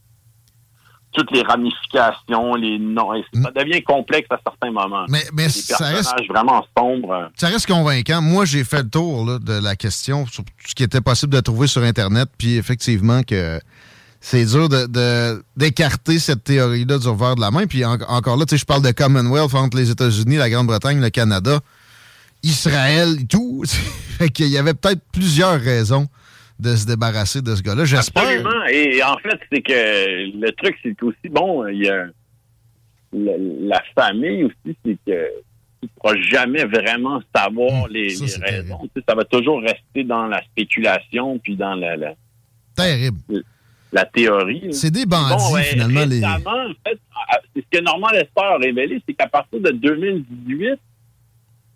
toutes 1.13 1.31
les 1.31 1.41
ramifications, 1.41 2.55
les 2.55 2.79
noms. 2.79 3.11
Ça 3.33 3.39
mm. 3.39 3.53
devient 3.55 3.83
complexe 3.83 4.27
à 4.31 4.39
certains 4.43 4.71
moments. 4.71 5.05
Mais, 5.09 5.23
mais 5.33 5.49
ça 5.49 5.87
reste 5.87 6.13
vraiment 6.29 6.65
sombre. 6.77 7.31
Ça 7.35 7.47
reste 7.47 7.67
convaincant. 7.67 8.21
Moi, 8.21 8.45
j'ai 8.45 8.63
fait 8.63 8.83
le 8.83 8.89
tour 8.89 9.39
de 9.39 9.63
la 9.63 9.75
question 9.75 10.25
sur 10.27 10.43
ce 10.65 10.75
qui 10.75 10.83
était 10.83 11.01
possible 11.01 11.33
de 11.33 11.39
trouver 11.39 11.67
sur 11.67 11.83
Internet, 11.83 12.29
puis 12.37 12.57
effectivement 12.57 13.23
que 13.23 13.59
c'est 14.19 14.45
dur 14.45 14.69
de, 14.69 15.43
d'écarter 15.57 16.17
cette 16.17 16.45
théorie-là 16.45 16.97
du 16.97 17.07
revers 17.07 17.35
de 17.35 17.41
la 17.41 17.51
main. 17.51 17.67
Puis 17.67 17.83
encore 17.85 18.37
là, 18.37 18.45
tu 18.45 18.51
sais, 18.51 18.57
je 18.57 18.65
parle 18.65 18.81
de 18.81 18.91
Commonwealth 18.91 19.53
entre 19.53 19.77
les 19.77 19.91
États-Unis, 19.91 20.37
la 20.37 20.49
Grande-Bretagne, 20.49 21.01
le 21.01 21.09
Canada, 21.09 21.59
Israël 22.41 23.17
et 23.19 23.25
tout. 23.25 23.63
fait 24.17 24.29
qu'il 24.29 24.47
y 24.47 24.57
avait 24.57 24.73
peut-être 24.73 25.01
plusieurs 25.11 25.59
raisons 25.59 26.07
de 26.59 26.75
se 26.75 26.85
débarrasser 26.85 27.41
de 27.41 27.55
ce 27.55 27.61
gars-là. 27.61 27.85
J'espère. 27.85 28.23
Absolument. 28.23 28.65
Et 28.71 29.03
en 29.03 29.17
fait, 29.17 29.39
c'est 29.51 29.61
que 29.61 30.39
le 30.39 30.51
truc, 30.51 30.77
c'est 30.83 31.01
aussi 31.03 31.29
bon, 31.29 31.67
il 31.67 31.83
y 31.83 31.89
a 31.89 32.05
la, 33.13 33.81
famille 33.95 34.45
aussi, 34.45 34.77
c'est 34.85 34.97
que 35.05 35.27
tu 35.81 35.83
ne 35.83 35.87
pourras 35.95 36.15
jamais 36.21 36.65
vraiment 36.65 37.21
savoir 37.35 37.83
hum, 37.83 37.89
les, 37.91 38.07
raisons. 38.41 38.89
ça 39.07 39.15
va 39.15 39.23
toujours 39.25 39.61
rester 39.61 40.03
dans 40.03 40.27
la 40.27 40.41
spéculation 40.43 41.39
puis 41.39 41.55
dans 41.55 41.75
la, 41.75 42.15
terrible. 42.75 43.19
La, 43.91 44.05
théorie. 44.05 44.73
C'est 44.73 44.91
des 44.91 45.05
bandits, 45.05 45.63
finalement. 45.63 46.05
Les... 46.05 46.23
En 46.23 46.39
fait, 46.85 46.99
ce 47.55 47.61
que 47.71 47.83
Normand 47.83 48.09
Lester 48.09 48.41
a 48.41 48.57
révélé, 48.57 49.01
c'est 49.07 49.13
qu'à 49.13 49.27
partir 49.27 49.59
de 49.59 49.71
2018, 49.71 50.79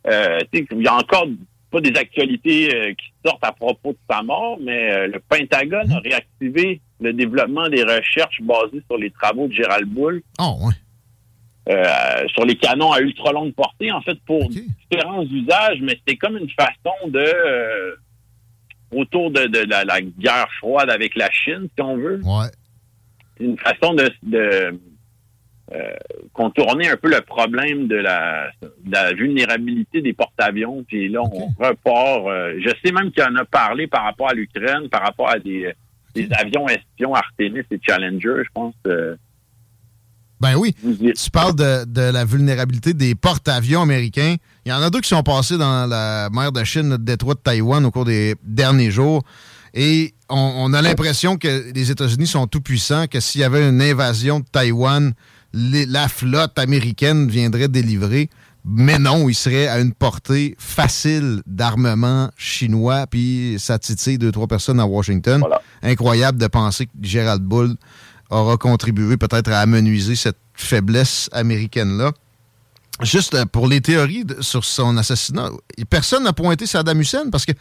euh, 0.07 0.39
il 0.53 0.81
y 0.81 0.87
a 0.87 0.95
encore 0.95 1.27
pas 1.71 1.81
des 1.81 1.97
actualités 1.97 2.73
euh, 2.73 2.93
qui 2.93 3.11
sortent 3.25 3.43
à 3.43 3.51
propos 3.51 3.91
de 3.91 3.97
sa 4.09 4.21
mort, 4.21 4.57
mais 4.61 4.91
euh, 4.91 5.07
le 5.07 5.19
Pentagone 5.19 5.91
a 5.91 5.99
réactivé 5.99 6.81
le 6.99 7.13
développement 7.13 7.69
des 7.69 7.83
recherches 7.83 8.41
basées 8.41 8.81
sur 8.87 8.97
les 8.97 9.11
travaux 9.11 9.47
de 9.47 9.53
Gérald 9.53 9.87
Boulle. 9.87 10.21
Oh, 10.39 10.55
ouais. 10.61 10.73
Euh, 11.69 12.27
sur 12.29 12.45
les 12.45 12.55
canons 12.55 12.93
à 12.93 13.01
ultra 13.01 13.33
longue 13.33 13.53
portée, 13.53 13.91
en 13.91 14.01
fait, 14.01 14.17
pour 14.25 14.47
différents 14.49 15.23
usages, 15.23 15.79
mais 15.81 15.99
c'était 15.99 16.15
comme 16.15 16.37
une 16.37 16.49
façon 16.49 17.07
de 17.07 17.97
autour 18.91 19.31
de, 19.31 19.65
la, 19.67 20.01
guerre 20.01 20.47
froide 20.59 20.89
avec 20.89 21.15
la 21.17 21.29
Chine, 21.29 21.67
si 21.75 21.81
on 21.81 21.97
veut. 21.97 22.21
Ouais. 22.23 22.47
une 23.41 23.57
façon 23.57 23.93
de, 23.93 24.09
de 24.23 24.79
contourner 26.33 26.89
un 26.89 26.95
peu 26.95 27.09
le 27.09 27.21
problème 27.21 27.87
de 27.87 27.95
la, 27.95 28.51
vulnérabilité 29.13 30.01
des 30.01 30.13
porte-avions. 30.13 30.83
Puis 30.87 31.09
là, 31.09 31.21
on 31.23 31.47
repart. 31.59 32.23
je 32.57 32.71
sais 32.83 32.91
même 32.91 33.11
qu'il 33.11 33.23
en 33.23 33.35
a 33.35 33.45
parlé 33.45 33.87
par 33.87 34.03
rapport 34.03 34.29
à 34.29 34.33
l'Ukraine, 34.33 34.89
par 34.89 35.01
rapport 35.01 35.29
à 35.29 35.39
des, 35.39 35.73
avions 36.31 36.67
espions 36.67 37.13
Artemis 37.13 37.63
et 37.69 37.79
Challenger, 37.83 38.43
je 38.43 38.49
pense. 38.53 38.75
Ben 40.39 40.55
oui. 40.55 40.75
Tu 40.81 41.31
parles 41.31 41.55
de, 41.55 42.11
la 42.11 42.25
vulnérabilité 42.25 42.93
des 42.93 43.15
porte-avions 43.15 43.81
américains. 43.81 44.35
Il 44.65 44.69
y 44.69 44.73
en 44.73 44.81
a 44.81 44.89
deux 44.89 45.01
qui 45.01 45.09
sont 45.09 45.23
passés 45.23 45.57
dans 45.57 45.87
la 45.87 46.29
mer 46.31 46.51
de 46.51 46.63
Chine, 46.63 46.91
le 46.91 46.97
détroit 46.97 47.33
de 47.33 47.39
Taïwan, 47.39 47.83
au 47.85 47.91
cours 47.91 48.05
des 48.05 48.35
derniers 48.43 48.91
jours. 48.91 49.23
Et 49.73 50.13
on, 50.29 50.73
a 50.73 50.81
l'impression 50.81 51.37
que 51.37 51.71
les 51.73 51.91
États-Unis 51.91 52.27
sont 52.27 52.47
tout 52.47 52.61
puissants, 52.61 53.07
que 53.07 53.19
s'il 53.19 53.41
y 53.41 53.43
avait 53.43 53.67
une 53.67 53.81
invasion 53.81 54.39
de 54.39 54.45
Taïwan, 54.45 55.13
la 55.53 56.07
flotte 56.07 56.57
américaine 56.59 57.29
viendrait 57.29 57.67
délivrer. 57.67 58.29
Mais 58.69 58.99
non, 58.99 59.29
il 59.29 59.33
serait 59.33 59.67
à 59.67 59.79
une 59.79 59.93
portée 59.93 60.55
facile 60.59 61.41
d'armement 61.45 62.29
chinois, 62.35 63.07
puis 63.07 63.55
ça 63.59 63.79
titille 63.79 64.17
deux, 64.17 64.31
trois 64.31 64.47
personnes 64.47 64.79
à 64.81 64.85
Washington. 64.85 65.41
Incroyable 65.81 66.37
de 66.37 66.47
penser 66.47 66.87
que 66.87 66.91
Gerald 67.01 67.43
Bull 67.43 67.75
aura 68.29 68.57
contribué 68.57 69.15
peut-être 69.15 69.49
à 69.51 69.59
amenuiser 69.59 70.15
cette 70.17 70.37
faiblesse 70.53 71.29
américaine-là. 71.31 72.11
Juste 73.03 73.35
euh, 73.35 73.45
pour 73.45 73.67
les 73.67 73.79
théories 73.79 74.25
sur 74.41 74.65
son 74.65 74.97
assassinat, 74.97 75.51
personne 75.89 76.23
n'a 76.23 76.33
pointé 76.33 76.65
Saddam 76.65 76.99
Hussein 76.99 77.29
parce 77.31 77.45
que 77.45 77.51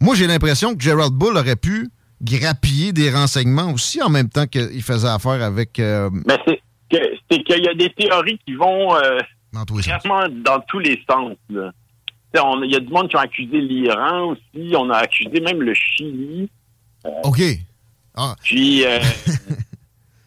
moi, 0.00 0.14
j'ai 0.14 0.26
l'impression 0.26 0.74
que 0.74 0.82
Gerald 0.82 1.12
Bull 1.12 1.36
aurait 1.36 1.56
pu 1.56 1.90
grappiller 2.22 2.92
des 2.92 3.10
renseignements 3.10 3.70
aussi 3.72 4.02
en 4.02 4.08
même 4.08 4.28
temps 4.28 4.46
qu'il 4.46 4.82
faisait 4.82 5.08
affaire 5.08 5.42
avec. 5.42 5.78
Euh, 5.78 6.10
c'est 6.90 7.42
qu'il 7.42 7.64
y 7.64 7.68
a 7.68 7.74
des 7.74 7.90
théories 7.90 8.38
qui 8.46 8.54
vont 8.54 8.94
euh, 8.96 9.18
dans, 9.52 9.64
tous 9.64 9.88
dans 10.44 10.60
tous 10.68 10.78
les 10.78 11.02
sens. 11.08 11.36
Il 11.52 12.70
y 12.70 12.76
a 12.76 12.80
du 12.80 12.92
monde 12.92 13.08
qui 13.08 13.16
a 13.16 13.20
accusé 13.20 13.60
l'Iran 13.60 14.28
aussi. 14.32 14.74
On 14.76 14.90
a 14.90 14.98
accusé 14.98 15.40
même 15.40 15.62
le 15.62 15.74
Chili. 15.74 16.48
OK. 17.24 17.40
Ah. 18.16 18.34
Puis, 18.42 18.84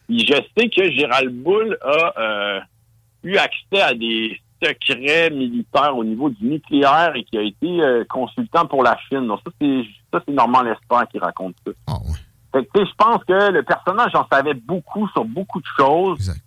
je 0.08 0.34
sais 0.56 0.68
que 0.68 0.90
Gérald 0.90 1.34
Bull 1.42 1.78
a 1.82 2.12
euh, 2.18 2.60
eu 3.22 3.36
accès 3.36 3.80
à 3.80 3.94
des 3.94 4.38
secrets 4.62 5.30
militaires 5.30 5.96
au 5.96 6.04
niveau 6.04 6.30
du 6.30 6.44
nucléaire 6.44 7.12
et 7.14 7.24
qui 7.24 7.38
a 7.38 7.42
été 7.42 7.80
euh, 7.80 8.04
consultant 8.08 8.66
pour 8.66 8.82
la 8.82 8.96
Chine. 9.08 9.26
Donc 9.26 9.40
ça, 9.44 9.52
c'est 9.60 9.82
ça, 10.12 10.22
c'est 10.26 10.32
Normand 10.32 10.62
Lester 10.62 11.06
qui 11.10 11.18
raconte 11.18 11.56
ça. 11.66 11.72
Ah, 11.86 11.98
je 12.54 12.94
pense 12.96 13.24
que 13.24 13.50
le 13.50 13.62
personnage 13.62 14.14
en 14.14 14.26
savait 14.30 14.54
beaucoup 14.54 15.08
sur 15.08 15.24
beaucoup 15.24 15.60
de 15.60 15.66
choses. 15.76 16.18
Exact. 16.18 16.40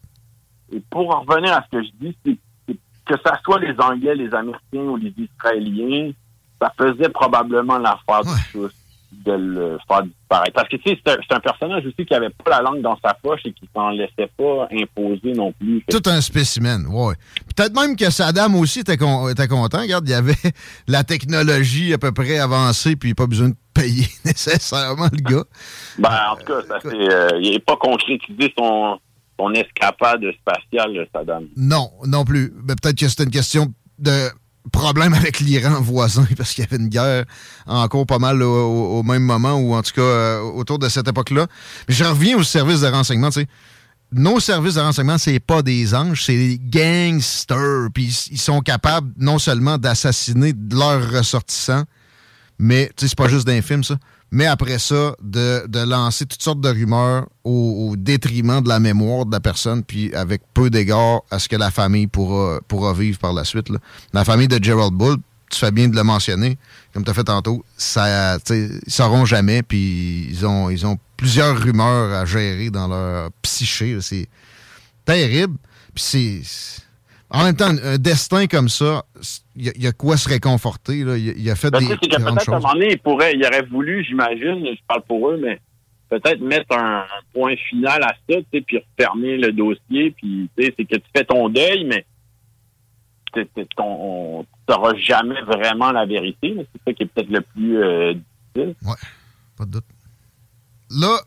Et 0.73 0.82
pour 0.89 1.15
en 1.15 1.21
revenir 1.21 1.53
à 1.53 1.63
ce 1.63 1.77
que 1.77 1.84
je 1.84 1.89
dis, 1.99 2.17
c'est 2.25 2.38
que 3.06 3.15
ça 3.25 3.39
soit 3.43 3.60
les 3.60 3.73
Anglais, 3.80 4.15
les 4.15 4.34
Américains 4.34 4.80
ou 4.80 4.97
les 4.97 5.13
Israéliens, 5.17 6.12
ça 6.62 6.71
faisait 6.77 7.10
probablement 7.10 7.77
l'affaire 7.77 8.23
de 8.23 8.51
tous 8.51 8.73
de 9.12 9.32
le 9.32 9.77
faire 9.88 10.03
disparaître. 10.03 10.53
Parce 10.53 10.69
que, 10.69 10.75
tu 10.75 10.89
sais, 10.89 10.99
c'est 11.06 11.34
un, 11.34 11.39
personnage 11.39 11.86
aussi 11.86 12.06
qui 12.06 12.13
avait 12.13 12.30
pas 12.30 12.51
la 12.51 12.62
langue 12.62 12.82
dans 12.82 12.97
sa 13.03 13.13
poche 13.13 13.41
et 13.45 13.53
qui 13.53 13.67
s'en 13.73 13.89
laissait 13.89 14.30
pas 14.38 14.67
imposer 14.71 15.34
non 15.34 15.53
plus. 15.53 15.84
Tout 15.89 16.01
un 16.08 16.21
spécimen, 16.21 16.86
ouais. 16.88 17.15
Peut-être 17.56 17.73
même 17.73 17.95
que 17.95 18.10
Saddam 18.10 18.56
aussi 18.56 18.82
était, 18.82 18.93
était, 18.93 19.47
content. 19.47 19.80
Regarde, 19.80 20.08
il 20.08 20.12
y 20.12 20.13
avait 20.13 20.36
la 20.88 21.03
technologie 21.03 21.93
à 21.93 21.97
peu 21.97 22.12
près 22.12 22.38
avancée, 22.38 22.95
puis 22.95 23.13
pas 23.13 23.27
besoin 23.27 23.49
de 23.49 23.56
payer 23.73 24.08
nécessairement 24.25 25.08
le 25.12 25.21
gars. 25.21 25.45
ben, 25.97 26.19
en 26.32 26.36
tout 26.36 26.45
cas, 26.45 26.62
ça, 26.67 26.80
euh, 26.86 27.30
il 27.41 27.51
n'est 27.51 27.60
pas 27.60 27.77
concrétisé 27.77 28.53
son, 28.58 28.99
son 29.39 29.54
escapade 29.54 30.23
spatiale, 30.39 31.08
Saddam. 31.13 31.47
Non, 31.56 31.91
non 32.06 32.26
plus. 32.26 32.54
Ben, 32.63 32.76
peut-être 32.82 32.97
que 32.97 33.08
c'était 33.08 33.23
une 33.23 33.32
question 33.32 33.73
de 34.00 34.30
problème 34.71 35.13
avec 35.13 35.39
l'Iran 35.39 35.80
voisin 35.82 36.28
parce 36.38 36.54
qu'il 36.54 36.63
y 36.63 36.67
avait 36.67 36.82
une 36.82 36.89
guerre 36.89 37.26
encore 37.65 38.06
pas 38.06 38.19
mal 38.19 38.41
au, 38.43 39.02
même 39.04 39.23
moment 39.23 39.54
ou 39.54 39.73
en 39.73 39.82
tout 39.82 39.93
cas 39.93 40.02
euh, 40.02 40.41
autour 40.41 40.80
de 40.80 40.89
cette 40.89 41.08
époque-là. 41.08 41.47
Mais 41.88 41.93
je 41.93 42.04
reviens 42.04 42.38
aux 42.38 42.43
services 42.43 42.82
de 42.82 42.88
renseignement, 42.88 43.30
tu 43.30 43.41
sais. 43.41 43.47
Nos 44.13 44.39
services 44.39 44.76
de 44.76 44.80
renseignement, 44.80 45.17
c'est 45.17 45.41
pas 45.41 45.62
des 45.62 45.93
anges, 45.93 46.23
c'est 46.23 46.38
des 46.38 46.58
gangsters. 46.58 47.89
Puis 47.93 48.28
ils 48.32 48.39
sont 48.39 48.62
capables 48.62 49.12
non 49.17 49.38
seulement 49.38 49.78
d'assassiner 49.78 50.54
leurs 50.71 51.12
ressortissants, 51.12 51.84
mais 52.58 52.88
tu 52.95 53.02
sais, 53.02 53.10
c'est 53.10 53.17
pas 53.17 53.28
juste 53.28 53.45
d'un 53.45 53.62
film, 53.62 53.84
ça 53.84 53.97
mais 54.31 54.45
après 54.45 54.79
ça, 54.79 55.15
de, 55.21 55.85
lancer 55.85 56.25
toutes 56.25 56.41
sortes 56.41 56.61
de 56.61 56.69
rumeurs 56.69 57.27
au, 57.43 57.95
détriment 57.97 58.61
de 58.61 58.69
la 58.69 58.79
mémoire 58.79 59.25
de 59.25 59.31
la 59.31 59.39
personne, 59.39 59.83
puis 59.83 60.13
avec 60.13 60.41
peu 60.53 60.69
d'égard 60.69 61.21
à 61.31 61.39
ce 61.39 61.47
que 61.47 61.55
la 61.55 61.71
famille 61.71 62.07
pourra, 62.07 62.59
pourra 62.67 62.93
vivre 62.93 63.19
par 63.19 63.33
la 63.33 63.45
suite. 63.45 63.67
La 64.13 64.25
famille 64.25 64.47
de 64.47 64.61
Gerald 64.61 64.93
Bull, 64.93 65.17
tu 65.49 65.59
fais 65.59 65.71
bien 65.71 65.87
de 65.87 65.95
le 65.95 66.03
mentionner, 66.03 66.57
comme 66.93 67.05
tu 67.05 67.09
as 67.09 67.13
fait 67.13 67.23
tantôt, 67.23 67.63
ça, 67.77 68.37
ils 68.49 68.79
sauront 68.87 69.25
jamais, 69.25 69.63
puis 69.63 70.27
ils 70.29 70.45
ont, 70.45 70.69
ils 70.69 70.85
ont 70.85 70.97
plusieurs 71.15 71.57
rumeurs 71.57 72.13
à 72.13 72.25
gérer 72.25 72.69
dans 72.69 72.87
leur 72.87 73.31
psyché. 73.41 73.97
C'est 74.01 74.27
terrible. 75.05 75.55
Puis 75.95 76.03
c'est 76.43 76.87
en 77.29 77.43
même 77.43 77.55
temps, 77.55 77.69
un 77.83 77.97
destin 77.97 78.47
comme 78.47 78.69
ça, 78.69 79.03
il 79.55 79.71
y, 79.75 79.87
a 79.87 79.91
quoi 79.91 80.15
se 80.15 80.29
réconforter. 80.29 81.03
Là? 81.03 81.17
Il, 81.17 81.49
a 81.49 81.55
fait 81.55 81.69
ben, 81.69 81.79
des 81.79 81.87
choses. 81.87 81.97
Peut-être 81.99 82.49
à 82.49 82.55
un 82.55 82.59
moment 82.59 82.73
donné, 82.73 82.91
il, 82.91 82.99
pourrait, 82.99 83.33
il 83.35 83.45
aurait 83.45 83.63
voulu, 83.63 84.03
j'imagine, 84.05 84.65
je 84.65 84.79
parle 84.87 85.01
pour 85.01 85.29
eux, 85.29 85.37
mais 85.41 85.59
peut-être 86.09 86.39
mettre 86.39 86.73
un, 86.77 87.05
point 87.33 87.55
final 87.69 88.01
à 88.03 88.13
ça, 88.29 88.37
puis 88.49 88.65
refermer 88.97 89.37
le 89.37 89.51
dossier. 89.51 90.11
Puis, 90.11 90.49
c'est 90.57 90.85
que 90.85 90.95
tu 90.95 91.09
fais 91.15 91.25
ton 91.25 91.49
deuil, 91.49 91.83
mais 91.83 92.05
tu 93.33 93.45
n'auras 94.69 94.95
jamais 94.95 95.41
vraiment 95.41 95.91
la 95.91 96.05
vérité. 96.05 96.55
C'est 96.55 96.81
ça 96.85 96.93
qui 96.93 97.03
est 97.03 97.07
peut-être 97.07 97.29
le 97.29 97.41
plus 97.41 97.83
euh, 97.83 98.13
difficile. 98.13 98.75
Oui, 98.83 98.95
pas 99.57 99.65
de 99.65 99.71
doute. 99.71 99.85
Là, 100.91 101.19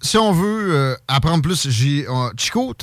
si 0.00 0.18
on 0.18 0.32
veut 0.32 0.74
euh, 0.74 0.94
apprendre 1.06 1.42
plus, 1.42 1.68
j'ai 1.70 2.06
Chico, 2.36 2.74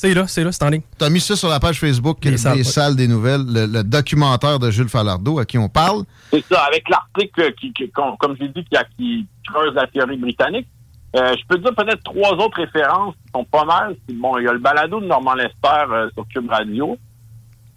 c'est 0.00 0.14
là, 0.14 0.28
c'est 0.28 0.44
là, 0.44 0.52
c'est 0.52 0.62
en 0.62 0.68
ligne. 0.68 0.82
Tu 0.96 1.04
as 1.04 1.10
mis 1.10 1.18
ça 1.18 1.34
sur 1.34 1.48
la 1.48 1.58
page 1.58 1.80
Facebook 1.80 2.20
des 2.20 2.36
salles, 2.36 2.94
des 2.94 3.08
nouvelles, 3.08 3.42
le, 3.48 3.82
documentaire 3.82 4.60
de 4.60 4.70
Jules 4.70 4.88
Falardeau 4.88 5.40
à 5.40 5.44
qui 5.44 5.58
on 5.58 5.68
parle. 5.68 6.04
C'est 6.32 6.44
ça, 6.44 6.60
avec 6.66 6.88
l'article 6.88 7.52
qui, 7.54 7.72
comme 7.90 8.36
j'ai 8.40 8.46
dit, 8.46 8.64
qui, 8.64 8.78
qui, 8.96 9.26
creuse 9.44 9.74
la 9.74 9.88
théorie 9.88 10.16
britannique. 10.16 10.68
Euh, 11.16 11.34
je 11.36 11.44
peux 11.48 11.58
dire 11.58 11.74
peut-être 11.74 12.04
trois 12.04 12.30
autres 12.34 12.58
références 12.58 13.16
qui 13.16 13.32
sont 13.34 13.44
pas 13.44 13.64
mal. 13.64 13.96
Bon, 14.12 14.38
il 14.38 14.44
y 14.44 14.46
a 14.46 14.52
le 14.52 14.60
balado 14.60 15.00
de 15.00 15.06
Normand 15.06 15.34
Lester 15.34 15.90
euh, 15.90 16.08
sur 16.14 16.28
Cube 16.28 16.48
Radio. 16.48 16.96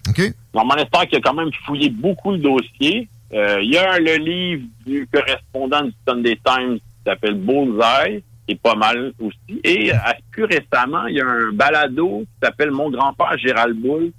OK. 0.08 0.22
Normand 0.54 0.76
Lester 0.76 1.08
qui 1.10 1.16
a 1.16 1.22
quand 1.22 1.34
même 1.34 1.50
fouillé 1.66 1.90
beaucoup 1.90 2.34
le 2.34 2.38
dossier. 2.38 3.10
Euh, 3.34 3.64
il 3.64 3.72
y 3.72 3.78
a 3.78 3.98
le 3.98 4.18
livre 4.18 4.68
du 4.86 5.10
correspondant 5.12 5.86
du 5.86 5.94
Sunday 6.08 6.40
Times 6.46 6.76
qui 6.76 7.04
s'appelle 7.04 7.34
Bullseye 7.34 8.24
pas 8.56 8.76
mal 8.76 9.14
aussi. 9.20 9.60
Et 9.64 9.94
euh, 9.94 9.98
plus 10.32 10.46
récemment, 10.46 11.06
il 11.08 11.16
y 11.16 11.22
a 11.22 11.28
un 11.28 11.52
balado 11.52 12.22
qui 12.22 12.46
s'appelle 12.46 12.72
Mon 12.72 12.90
grand-père 12.90 13.38
Gérald 13.38 13.78
Boulle 13.80 14.12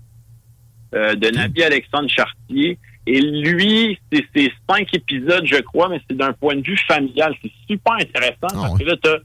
euh, 0.94 1.14
de 1.14 1.28
Nabi 1.30 1.62
Alexandre 1.62 2.08
Chartier. 2.08 2.78
Et 3.06 3.20
lui, 3.20 3.98
c'est 4.12 4.52
cinq 4.68 4.94
épisodes, 4.94 5.44
je 5.44 5.61
crois, 5.61 5.88
mais 5.88 6.00
c'est 6.08 6.16
d'un 6.16 6.32
point 6.32 6.54
de 6.54 6.62
vue 6.62 6.78
familial. 6.87 7.35
C'est 7.42 7.50
super 7.68 7.94
intéressant 7.94 8.48
ah 8.50 8.54
parce 8.54 8.78
que 8.78 8.85
là, 8.85 8.96
tu 9.02 9.08
as 9.08 9.18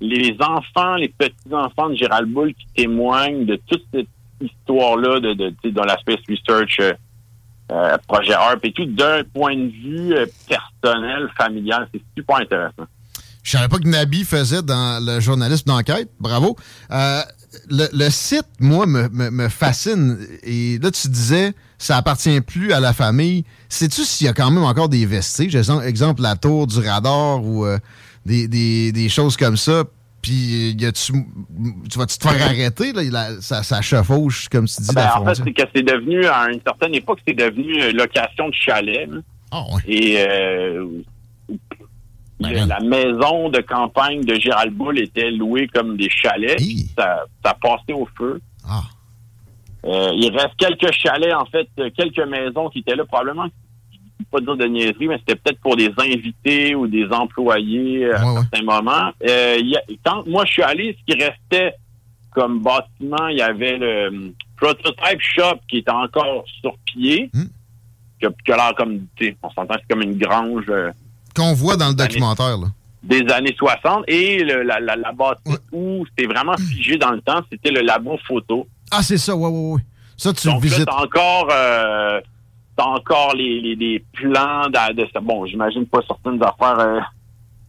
les 0.00 0.36
enfants, 0.40 0.96
les 0.96 1.08
petits-enfants 1.08 1.90
de 1.90 1.94
Gérald 1.94 2.28
Boulle 2.28 2.54
qui 2.54 2.66
témoignent 2.74 3.44
de 3.44 3.56
toute 3.68 3.84
cette 3.92 4.08
histoire-là 4.40 5.20
de, 5.20 5.34
de, 5.34 5.70
dans 5.70 5.84
la 5.84 5.96
Space 5.98 6.20
Research 6.28 6.80
euh, 7.70 7.96
Projet 8.08 8.32
ARP 8.32 8.64
et 8.64 8.72
tout, 8.72 8.86
d'un 8.86 9.22
point 9.22 9.54
de 9.54 9.68
vue 9.68 10.14
personnel, 10.48 11.30
familial. 11.36 11.86
C'est 11.92 12.02
super 12.16 12.36
intéressant. 12.36 12.86
Je 13.42 13.52
savais 13.52 13.68
pas 13.68 13.78
que 13.78 13.88
Nabi 13.88 14.24
faisait 14.24 14.62
dans 14.62 15.04
le 15.04 15.20
journalisme 15.20 15.66
d'enquête. 15.66 16.08
Bravo. 16.18 16.56
Euh, 16.90 17.22
le, 17.68 18.10
site, 18.10 18.46
moi, 18.60 18.86
me, 18.86 19.48
fascine. 19.48 20.18
Et 20.42 20.78
là, 20.78 20.90
tu 20.90 21.08
disais, 21.08 21.52
ça 21.78 21.96
appartient 21.96 22.40
plus 22.40 22.72
à 22.72 22.80
la 22.80 22.92
famille. 22.92 23.44
Sais-tu 23.68 24.04
s'il 24.04 24.26
y 24.26 24.30
a 24.30 24.32
quand 24.32 24.50
même 24.50 24.64
encore 24.64 24.88
des 24.88 25.06
vestiges? 25.06 25.56
Exemple, 25.84 26.22
la 26.22 26.36
tour 26.36 26.66
du 26.66 26.78
radar 26.78 27.44
ou 27.44 27.66
euh, 27.66 27.78
des, 28.26 29.08
choses 29.08 29.36
comme 29.36 29.56
ça. 29.56 29.84
Puis, 30.22 30.76
y 30.78 30.92
tu, 30.92 31.12
tu 31.90 31.98
vas-tu 31.98 32.18
te 32.18 32.28
faire 32.28 32.46
arrêter? 32.46 32.92
Là, 32.92 33.40
ça, 33.40 33.62
ça 33.62 33.80
chevauche, 33.80 34.48
comme 34.50 34.66
tu 34.66 34.82
dis, 34.82 34.94
ben, 34.94 35.08
En 35.16 35.24
fait, 35.24 35.42
c'est 35.42 35.52
que 35.52 35.62
c'est 35.74 35.82
devenu, 35.82 36.26
à 36.26 36.50
une 36.52 36.60
certaine 36.60 36.94
époque, 36.94 37.20
c'est 37.26 37.34
devenu 37.34 37.90
location 37.92 38.50
de 38.50 38.54
chalet. 38.54 39.08
Ah, 39.50 39.64
ouais. 39.72 39.82
Et 39.86 40.16
euh, 40.18 40.86
ben 42.40 42.68
la 42.68 42.80
maison 42.80 43.48
de 43.50 43.60
campagne 43.60 44.22
de 44.22 44.34
Gérald 44.34 44.72
Bull 44.72 44.98
était 44.98 45.30
louée 45.30 45.68
comme 45.68 45.96
des 45.96 46.08
chalets. 46.08 46.60
Ça, 46.96 47.24
ça 47.44 47.54
passait 47.60 47.92
au 47.92 48.08
feu. 48.16 48.40
Ah. 48.68 48.82
Euh, 49.84 50.10
il 50.16 50.30
reste 50.36 50.56
quelques 50.58 50.92
chalets, 50.92 51.34
en 51.34 51.46
fait, 51.46 51.68
quelques 51.96 52.26
maisons 52.26 52.68
qui 52.68 52.80
étaient 52.80 52.96
là, 52.96 53.04
probablement, 53.04 53.46
je 53.90 53.98
ne 54.18 54.24
pas 54.30 54.40
dire 54.40 54.56
de 54.56 54.66
niaiserie, 54.66 55.08
mais 55.08 55.18
c'était 55.18 55.36
peut-être 55.36 55.60
pour 55.60 55.76
des 55.76 55.90
invités 55.98 56.74
ou 56.74 56.86
des 56.86 57.06
employés 57.10 58.10
à 58.10 58.18
certains 58.18 58.62
moments. 58.62 59.10
Euh, 59.26 59.58
quand 60.04 60.26
moi 60.26 60.44
je 60.44 60.52
suis 60.52 60.62
allé, 60.62 60.96
ce 60.98 61.12
qui 61.12 61.22
restait 61.22 61.74
comme 62.30 62.60
bâtiment, 62.60 63.28
il 63.28 63.38
y 63.38 63.42
avait 63.42 63.78
le 63.78 64.32
Prototype 64.56 65.20
Shop 65.20 65.58
qui 65.68 65.78
était 65.78 65.90
encore 65.90 66.44
sur 66.60 66.76
pied. 66.84 67.30
Hmm. 67.32 67.46
Qui 68.20 68.52
a, 68.52 68.56
l'air 68.56 68.74
comme, 68.76 69.06
on 69.42 69.50
s'entend, 69.50 69.76
c'est 69.76 69.88
comme 69.88 70.02
une 70.02 70.18
grange. 70.18 70.66
Euh, 70.68 70.90
Qu'on 71.34 71.52
voit 71.54 71.76
dans 71.76 71.88
le 71.88 71.94
documentaire, 71.94 72.58
là. 72.58 72.66
Des 73.02 73.26
années 73.32 73.54
60. 73.56 74.04
Et 74.08 74.44
la, 74.44 74.78
la, 74.80 74.96
la 74.96 75.12
bâtisse 75.12 75.58
où 75.72 76.04
c'était 76.08 76.30
vraiment 76.30 76.56
figé 76.56 76.98
dans 76.98 77.12
le 77.12 77.20
temps, 77.22 77.40
c'était 77.50 77.70
le 77.70 77.80
labo 77.80 78.18
photo. 78.26 78.66
Ah, 78.90 79.02
c'est 79.02 79.16
ça, 79.18 79.34
ouais, 79.34 79.48
ouais, 79.48 79.72
ouais. 79.74 79.80
Ça, 80.16 80.32
tu 80.34 80.48
Donc, 80.48 80.62
visites. 80.62 80.86
Là, 80.86 81.02
encore, 81.02 81.48
euh, 81.50 82.20
encore 82.76 83.34
les, 83.34 83.74
les, 83.74 84.04
plans 84.12 84.66
de, 84.68 84.92
de, 84.94 85.20
bon, 85.20 85.46
j'imagine 85.46 85.86
pas 85.86 86.00
certaines 86.06 86.42
affaires 86.42 86.78
euh, 86.78 87.00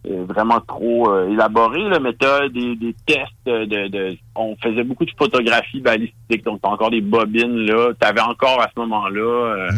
euh, 0.10 0.26
vraiment 0.28 0.60
trop 0.62 1.10
euh, 1.12 1.30
élaboré, 1.30 1.88
là, 1.88 2.00
mais 2.00 2.14
tu 2.14 2.50
des, 2.50 2.76
des 2.76 2.96
tests 3.06 3.46
de, 3.46 3.88
de, 3.88 4.18
On 4.36 4.56
faisait 4.62 4.84
beaucoup 4.84 5.06
de 5.06 5.12
photographies 5.18 5.80
balistiques, 5.80 6.44
donc 6.44 6.60
t'as 6.62 6.70
encore 6.70 6.92
des 6.92 7.02
bobines, 7.02 7.66
là. 7.68 7.94
T'avais 8.00 8.22
encore 8.22 8.62
à 8.62 8.70
ce 8.76 8.80
moment-là... 8.82 9.22
Euh, 9.22 9.70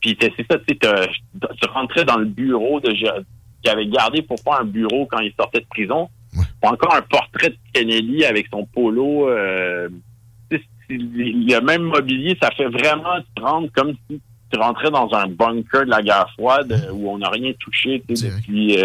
puis 0.00 0.16
c'est 0.20 0.32
ça, 0.50 0.58
tu 0.66 0.78
tu 0.78 1.68
rentrais 1.72 2.04
dans 2.04 2.16
le 2.16 2.24
bureau 2.24 2.80
de 2.80 2.92
qui 3.62 3.68
avait 3.68 3.86
gardé 3.86 4.22
pour 4.22 4.38
faire 4.40 4.60
un 4.60 4.64
bureau 4.64 5.06
quand 5.06 5.18
il 5.18 5.32
sortait 5.38 5.60
de 5.60 5.66
prison. 5.66 6.08
Encore 6.62 6.94
un 6.94 7.02
portrait 7.02 7.50
de 7.50 7.56
Kennedy 7.72 8.24
avec 8.24 8.46
son 8.50 8.64
polo. 8.66 9.28
Euh, 9.28 9.88
le 10.88 11.60
même 11.60 11.82
mobilier, 11.82 12.36
ça 12.42 12.50
fait 12.56 12.68
vraiment 12.68 13.20
te 13.34 13.42
rendre 13.42 13.68
comme 13.74 13.92
si 14.08 14.20
tu 14.52 14.58
rentrais 14.58 14.90
dans 14.90 15.08
un 15.12 15.28
bunker 15.28 15.84
de 15.84 15.90
la 15.90 16.02
guerre 16.02 16.28
froide 16.36 16.88
où 16.92 17.10
on 17.10 17.18
n'a 17.18 17.28
rien 17.28 17.52
touché 17.60 18.02
depuis 18.08 18.76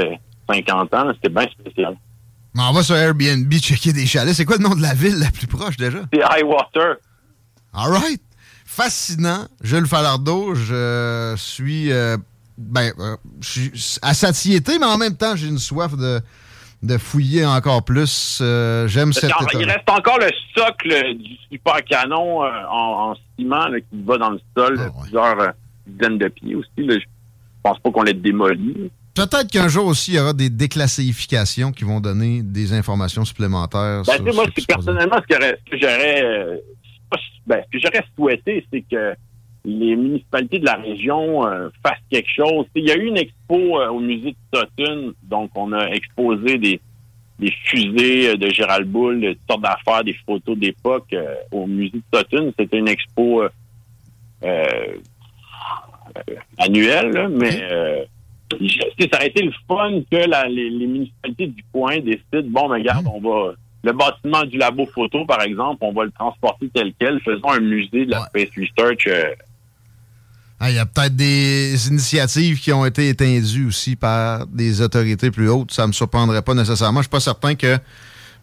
50 0.50 0.94
ans. 0.94 1.12
C'était 1.16 1.34
bien 1.34 1.48
spécial. 1.48 1.98
on 2.56 2.72
va 2.74 2.84
sur 2.84 2.96
Airbnb 2.96 3.52
checker 3.54 3.94
des 3.94 4.06
chalets. 4.06 4.36
C'est 4.36 4.46
quoi 4.46 4.58
le 4.58 4.64
nom 4.64 4.76
de 4.76 4.82
la 4.82 4.94
ville 4.94 5.18
la 5.18 5.32
plus 5.32 5.48
proche 5.48 5.78
déjà? 5.78 6.00
C'est 6.14 6.22
Highwater. 6.24 6.98
All 7.74 7.92
right. 7.92 8.22
Fascinant. 8.76 9.48
Jules 9.62 9.88
Falardeau, 9.88 10.54
je 10.54 11.34
suis, 11.38 11.94
euh, 11.94 12.18
ben, 12.58 12.92
euh, 13.00 13.16
je 13.40 13.50
suis 13.74 14.00
à 14.02 14.14
satiété, 14.14 14.78
mais 14.80 14.86
en 14.86 14.98
même 14.98 15.16
temps, 15.16 15.38
j'ai 15.38 15.48
une 15.48 15.60
soif 15.60 15.96
de, 15.96 16.20
de 16.84 16.98
fouiller 16.98 17.46
encore 17.46 17.86
plus. 17.86 18.40
Euh, 18.42 18.86
j'aime 18.90 19.14
cette 19.14 19.32
Il 19.54 19.66
reste 19.66 19.90
encore 19.90 20.20
le 20.20 20.28
socle 20.54 20.90
du 21.16 21.38
super 21.50 21.86
canon 21.86 22.42
en, 22.44 23.16
ciment 23.40 23.68
qui 23.72 24.04
va 24.04 24.18
dans 24.18 24.32
le 24.32 24.40
sol, 24.58 24.78
ah, 24.78 24.90
plusieurs 25.02 25.54
dizaines 25.88 26.18
de 26.18 26.28
pieds 26.28 26.56
aussi. 26.56 26.68
Je 26.78 27.00
pense 27.64 27.80
pas 27.80 27.92
qu'on 27.92 28.04
l'ait 28.04 28.14
démoli. 28.14 28.92
Peut-être 29.14 29.50
qu'un 29.50 29.70
jour 29.70 29.86
aussi, 29.86 30.12
il 30.12 30.16
y 30.16 30.20
aura 30.20 30.34
des 30.34 30.50
déclassifications 30.50 31.72
qui 31.72 31.86
vont 31.86 32.02
donner 32.02 32.42
des 32.44 32.74
informations 32.74 33.24
supplémentaires. 33.24 34.04
Ben, 34.06 34.16
sur, 34.16 34.36
moi, 34.36 34.48
personnellement, 34.68 35.22
ce 35.22 35.38
que 35.38 35.78
j'aurais 35.80 36.62
ben, 37.48 37.62
ce 37.66 37.78
que 37.78 37.80
j'aurais 37.80 38.06
souhaité, 38.16 38.66
c'est 38.72 38.82
que 38.82 39.16
les 39.64 39.96
municipalités 39.96 40.60
de 40.60 40.66
la 40.66 40.76
région 40.76 41.48
euh, 41.48 41.70
fassent 41.84 41.98
quelque 42.10 42.30
chose. 42.30 42.66
Il 42.76 42.86
y 42.86 42.92
a 42.92 42.96
eu 42.96 43.08
une 43.08 43.18
expo 43.18 43.80
euh, 43.80 43.90
au 43.90 44.00
musée 44.00 44.36
de 44.54 44.60
Sutton, 44.60 45.14
donc 45.24 45.52
on 45.56 45.74
a 45.74 45.88
exposé 45.88 46.58
des, 46.58 46.80
des 47.40 47.52
fusées 47.64 48.38
de 48.38 48.50
Gérald 48.50 48.88
Boulle, 48.88 49.22
toutes 49.22 49.40
sortes 49.50 49.62
d'affaires, 49.62 50.04
des 50.04 50.16
photos 50.26 50.58
d'époque 50.58 51.16
au 51.52 51.66
musée 51.66 51.98
de 52.12 52.18
Sutton. 52.18 52.54
C'était 52.58 52.78
une 52.78 52.88
expo 52.88 53.44
annuelle, 56.58 57.30
mais 57.30 58.08
ça 58.52 59.18
aurait 59.18 59.28
été 59.28 59.44
le 59.44 59.52
fun 59.68 60.02
que 60.10 60.50
les, 60.50 60.88
municipalités 60.88 61.48
du 61.48 61.64
coin 61.72 61.98
décident, 62.00 62.44
bon, 62.46 62.70
mais 62.70 62.80
regarde, 62.80 63.08
on 63.12 63.20
va... 63.20 63.54
Le 63.86 63.94
bâtiment 63.94 64.44
du 64.46 64.58
labo 64.58 64.88
photo, 64.88 65.26
par 65.28 65.44
exemple, 65.44 65.78
on 65.82 65.94
va 65.94 66.06
le 66.06 66.12
transporter 66.12 66.72
tel 66.74 66.92
quel. 67.00 67.20
Faisons 67.22 67.52
un 67.52 67.60
musée 67.60 68.08
de 68.08 68.12
la 68.12 68.26
Space 68.26 68.50
Research. 68.58 69.06
Euh. 69.06 69.36
Ah, 70.60 70.72
il 70.72 70.76
y 70.76 70.80
a 70.80 70.88
peut-être 70.88 71.16
des 71.16 71.88
initiatives 71.90 72.60
qui 72.60 72.74
ont 72.74 72.84
été 72.84 73.10
éteindues 73.10 73.68
aussi 73.68 73.96
par 73.96 74.48
des 74.48 74.82
autorités 74.82 75.30
plus 75.30 75.50
hautes. 75.50 75.72
Ça 75.72 75.84
ne 75.84 75.90
me 75.90 75.94
surprendrait 75.94 76.42
pas 76.42 76.56
nécessairement. 76.56 77.02
Je 77.02 77.04
suis 77.04 77.12
pas 77.12 77.20
certain 77.20 77.54
que 77.54 77.78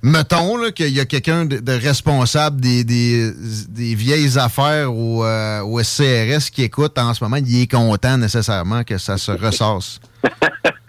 mettons 0.00 0.70
qu'il 0.70 0.90
y 0.90 1.00
a 1.00 1.06
quelqu'un 1.06 1.44
de, 1.44 1.72
responsable 1.72 2.60
des, 2.60 3.94
vieilles 3.96 4.38
affaires 4.38 4.94
au, 4.94 5.24
euh, 5.24 5.62
au, 5.62 5.82
SCRS 5.82 6.50
qui 6.52 6.62
écoute 6.62 6.96
en 6.98 7.14
ce 7.14 7.24
moment, 7.24 7.38
il 7.38 7.62
est 7.62 7.68
content 7.68 8.16
nécessairement 8.16 8.84
que 8.84 8.96
ça 8.96 9.18
se 9.18 9.32
ressasse. 9.32 10.00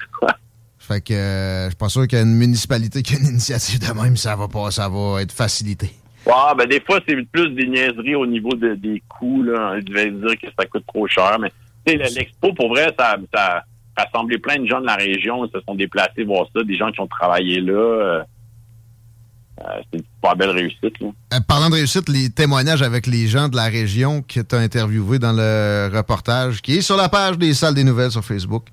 fait 0.83 1.01
que 1.01 1.13
euh, 1.13 1.63
je 1.65 1.69
suis 1.69 1.77
pas 1.77 1.89
sûr 1.89 2.07
qu'il 2.07 2.17
y 2.17 2.21
a 2.21 2.23
une 2.23 2.35
municipalité 2.35 3.01
qui 3.03 3.15
a 3.15 3.19
une 3.19 3.27
initiative 3.27 3.79
de 3.79 3.93
même, 4.01 4.17
ça 4.17 4.35
va 4.35 4.47
pas, 4.47 4.69
ça 4.71 4.89
va 4.89 5.21
être 5.21 5.31
facilité. 5.31 5.91
Ouais, 6.25 6.55
ben 6.57 6.67
des 6.67 6.81
fois, 6.81 6.99
c'est 7.07 7.15
plus 7.31 7.49
des 7.49 7.67
niaiseries 7.67 8.15
au 8.15 8.25
niveau 8.25 8.53
des 8.53 9.03
coûts. 9.09 9.43
Là. 9.43 9.79
Je 9.85 9.93
vais 9.93 10.11
dire 10.11 10.39
que 10.41 10.47
ça 10.57 10.65
coûte 10.65 10.85
trop 10.87 11.07
cher, 11.07 11.37
mais 11.39 11.51
l'expo, 11.85 12.53
pour 12.53 12.69
vrai, 12.69 12.93
ça, 12.97 13.17
ça 13.33 13.57
a 13.57 13.63
rassemblé 14.05 14.37
plein 14.37 14.59
de 14.59 14.65
gens 14.65 14.79
de 14.79 14.85
la 14.85 14.95
région. 14.95 15.45
Ils 15.45 15.51
se 15.51 15.59
sont 15.65 15.75
déplacés 15.75 16.23
voir 16.23 16.47
ça, 16.55 16.63
des 16.63 16.75
gens 16.75 16.91
qui 16.91 17.01
ont 17.01 17.07
travaillé 17.07 17.59
là. 17.59 17.73
Euh, 17.73 18.23
euh, 19.61 19.63
c'est 19.91 19.99
une 19.99 20.05
super 20.15 20.35
belle 20.35 20.49
réussite. 20.49 20.95
Euh, 21.01 21.39
parlant 21.47 21.69
de 21.69 21.75
réussite, 21.75 22.09
les 22.09 22.29
témoignages 22.29 22.81
avec 22.81 23.05
les 23.05 23.27
gens 23.27 23.49
de 23.49 23.55
la 23.55 23.65
région 23.65 24.21
que 24.21 24.39
tu 24.39 24.55
as 24.55 24.59
interviewé 24.59 25.19
dans 25.19 25.33
le 25.33 25.91
reportage 25.93 26.61
qui 26.61 26.77
est 26.77 26.81
sur 26.81 26.97
la 26.97 27.09
page 27.09 27.37
des 27.37 27.53
salles 27.53 27.75
des 27.75 27.83
nouvelles 27.83 28.11
sur 28.11 28.23
Facebook, 28.23 28.65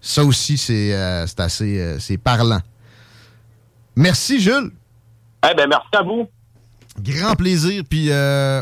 ça 0.00 0.24
aussi, 0.24 0.56
c'est 0.56 0.94
euh, 0.94 1.26
assez 1.38 1.96
c'est 2.00 2.18
parlant. 2.18 2.60
Merci, 3.96 4.40
Jules. 4.40 4.70
Eh 5.48 5.54
ben, 5.54 5.68
merci 5.68 5.88
à 5.92 6.02
vous. 6.02 6.28
Grand 7.00 7.34
plaisir. 7.34 7.82
Puis 7.88 8.10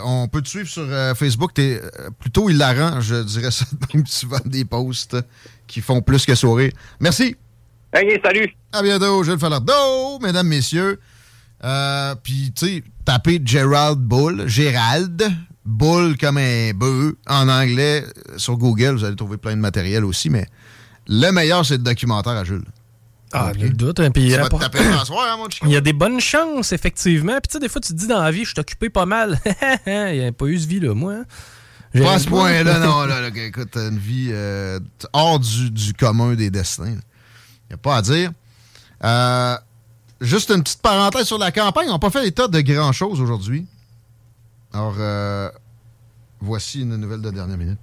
on 0.05 0.29
peut 0.29 0.42
te 0.42 0.49
suivre 0.49 0.68
sur 0.68 0.87
Facebook. 1.16 1.53
Tu 1.55 1.62
es 1.62 1.81
plutôt 2.18 2.51
hilarant, 2.51 3.01
je 3.01 3.22
dirais 3.22 3.51
ça, 3.51 3.64
même 3.94 4.07
souvent 4.07 4.40
des 4.44 4.64
posts 4.64 5.16
qui 5.66 5.81
font 5.81 6.03
plus 6.03 6.27
que 6.27 6.35
sourire. 6.35 6.72
Merci. 7.01 7.37
Hey, 7.92 8.20
salut. 8.22 8.55
À 8.72 8.83
bientôt, 8.83 9.22
Jules 9.25 9.38
Falardeau, 9.38 10.18
mesdames, 10.20 10.49
messieurs. 10.49 11.01
Euh, 11.64 12.14
puis, 12.22 12.53
tu 12.55 12.66
sais, 12.66 12.83
tapez 13.05 13.40
Gerald 13.42 13.99
Bull, 13.99 14.46
Gérald, 14.46 15.22
Bull 15.64 16.16
comme 16.18 16.37
un 16.37 16.72
bœuf 16.75 17.14
en 17.27 17.49
anglais 17.49 18.05
euh, 18.05 18.38
sur 18.38 18.59
Google. 18.59 18.96
Vous 18.96 19.05
allez 19.05 19.16
trouver 19.16 19.38
plein 19.38 19.57
de 19.57 19.61
matériel 19.61 20.05
aussi, 20.05 20.29
mais 20.29 20.46
le 21.09 21.31
meilleur, 21.31 21.64
c'est 21.64 21.77
le 21.77 21.83
documentaire 21.83 22.33
à 22.33 22.45
Jules. 22.45 22.64
Ah, 23.33 23.51
okay. 23.51 23.61
le 23.61 23.71
doute. 23.71 24.01
Hein, 24.01 24.11
puis, 24.11 24.35
hein, 24.35 24.49
mon 24.51 25.49
Il 25.64 25.71
y 25.71 25.77
a 25.77 25.81
des 25.81 25.92
bonnes 25.92 26.21
chances, 26.21 26.73
effectivement. 26.73 27.33
Puis, 27.33 27.49
tu 27.49 27.53
sais, 27.55 27.59
des 27.59 27.69
fois, 27.69 27.81
tu 27.81 27.92
te 27.92 27.99
dis 27.99 28.07
dans 28.07 28.23
la 28.23 28.31
vie, 28.31 28.45
je 28.45 28.51
suis 28.51 28.61
occupé 28.61 28.88
pas 28.88 29.07
mal. 29.07 29.38
Il 29.87 30.19
n'y 30.19 30.25
a 30.25 30.33
pas 30.33 30.47
eu 30.47 30.59
ce 30.59 30.66
vie, 30.66 30.81
là, 30.81 30.95
moi. 30.95 31.14
Hein. 31.14 31.25
Pas 32.03 32.14
à 32.14 32.19
ce 32.19 32.29
point-là, 32.29 32.79
non. 32.87 33.05
Là, 33.05 33.29
écoute, 33.29 33.77
une 33.77 33.99
vie 33.99 34.29
euh, 34.31 34.79
hors 35.12 35.40
du, 35.40 35.71
du, 35.71 35.92
commun 35.92 36.35
des 36.35 36.51
destins. 36.51 36.87
Il 36.87 37.71
n'y 37.71 37.75
a 37.75 37.79
pas 37.79 37.97
à 37.97 38.03
dire. 38.03 38.31
Euh, 39.05 39.57
Juste 40.21 40.51
une 40.51 40.62
petite 40.62 40.81
parenthèse 40.81 41.27
sur 41.27 41.38
la 41.38 41.53
campagne. 41.53 41.88
On 41.88 41.92
n'a 41.92 41.99
pas 41.99 42.11
fait 42.11 42.23
l'état 42.23 42.49
de 42.49 42.61
grand-chose 42.61 43.21
aujourd'hui. 43.21 43.66
Alors, 44.73 44.97
euh, 44.99 45.51
voici 46.40 46.81
une 46.81 46.97
nouvelle 46.97 47.21
de 47.21 47.31
dernière 47.31 47.59
minute. 47.59 47.79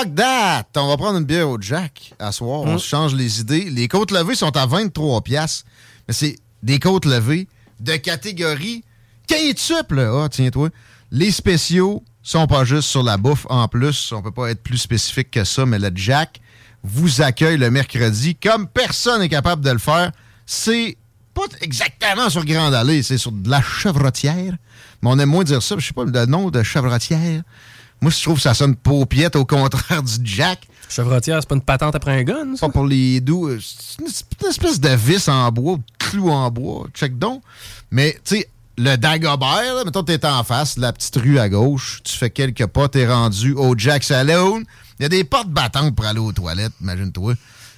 Fuck 0.00 0.14
that! 0.14 0.66
On 0.76 0.88
va 0.88 0.96
prendre 0.96 1.18
une 1.18 1.24
bière 1.24 1.48
au 1.50 1.60
Jack 1.60 2.14
à 2.18 2.32
soir. 2.32 2.60
On 2.60 2.72
hum. 2.72 2.78
se 2.78 2.86
change 2.86 3.14
les 3.14 3.40
idées. 3.40 3.68
Les 3.68 3.86
côtes 3.86 4.12
levées 4.12 4.34
sont 4.34 4.56
à 4.56 4.64
23 4.64 5.20
pièces, 5.20 5.64
mais 6.08 6.14
c'est 6.14 6.36
des 6.62 6.78
côtes 6.78 7.04
levées 7.04 7.48
de 7.80 7.96
catégorie 7.96 8.82
quintuple. 9.26 10.00
Ah, 10.00 10.28
tiens-toi. 10.30 10.70
Les 11.10 11.30
spéciaux, 11.30 12.02
sont 12.22 12.46
pas 12.46 12.64
juste 12.64 12.88
sur 12.88 13.02
la 13.02 13.18
bouffe 13.18 13.46
en 13.50 13.68
plus. 13.68 14.12
On 14.12 14.22
peut 14.22 14.30
pas 14.30 14.50
être 14.50 14.62
plus 14.62 14.78
spécifique 14.78 15.30
que 15.30 15.44
ça, 15.44 15.66
mais 15.66 15.78
le 15.78 15.90
Jack 15.94 16.40
vous 16.82 17.20
accueille 17.20 17.58
le 17.58 17.70
mercredi 17.70 18.36
comme 18.36 18.68
personne 18.68 19.20
n'est 19.20 19.28
capable 19.28 19.62
de 19.62 19.70
le 19.70 19.78
faire. 19.78 20.12
C'est 20.46 20.96
pas 21.34 21.42
exactement 21.60 22.30
sur 22.30 22.46
Grande 22.46 22.72
Allée, 22.72 23.02
c'est 23.02 23.18
sur 23.18 23.32
de 23.32 23.50
la 23.50 23.60
chevrotière. 23.60 24.54
Mais 25.02 25.10
on 25.10 25.18
aime 25.18 25.28
moins 25.28 25.44
dire 25.44 25.62
ça. 25.62 25.74
Je 25.78 25.86
sais 25.86 25.92
pas 25.92 26.04
le 26.04 26.26
nom 26.26 26.50
de 26.50 26.62
chevrotière. 26.62 27.42
Moi, 28.00 28.10
je 28.10 28.22
trouve 28.22 28.36
que 28.36 28.42
ça 28.42 28.54
sonne 28.54 28.76
paupiette 28.76 29.36
au 29.36 29.44
contraire 29.44 30.02
du 30.02 30.14
Jack. 30.24 30.66
Chevrotière, 30.88 31.38
c'est 31.40 31.48
pas 31.48 31.54
une 31.54 31.60
patente 31.60 31.94
après 31.94 32.18
un 32.18 32.22
gun, 32.22 32.56
ça? 32.56 32.66
Pas 32.66 32.72
pour 32.72 32.86
les 32.86 33.20
doux. 33.20 33.50
C'est 33.60 34.00
une, 34.00 34.48
espèce 34.48 34.80
de 34.80 34.88
vis 34.88 35.28
en 35.28 35.52
bois, 35.52 35.76
de 35.76 35.82
clou 35.98 36.30
en 36.30 36.50
bois. 36.50 36.86
Check 36.94 37.18
donc. 37.18 37.42
Mais, 37.90 38.18
tu 38.24 38.36
sais, 38.36 38.48
le 38.78 38.96
Dagobert, 38.96 39.74
là, 39.74 39.84
mettons, 39.84 40.02
t'es 40.02 40.24
en 40.24 40.42
face, 40.42 40.78
la 40.78 40.92
petite 40.92 41.16
rue 41.16 41.38
à 41.38 41.48
gauche, 41.48 42.00
tu 42.02 42.16
fais 42.16 42.30
quelques 42.30 42.66
pas, 42.66 42.88
t'es 42.88 43.06
rendu 43.06 43.52
au 43.52 43.76
Jack 43.76 44.02
Saloon. 44.02 44.62
Il 44.98 45.02
y 45.02 45.06
a 45.06 45.08
des 45.08 45.24
portes 45.24 45.50
battantes 45.50 45.94
pour 45.94 46.06
aller 46.06 46.18
aux 46.18 46.32
toilettes, 46.32 46.72
imagine-toi. 46.80 47.34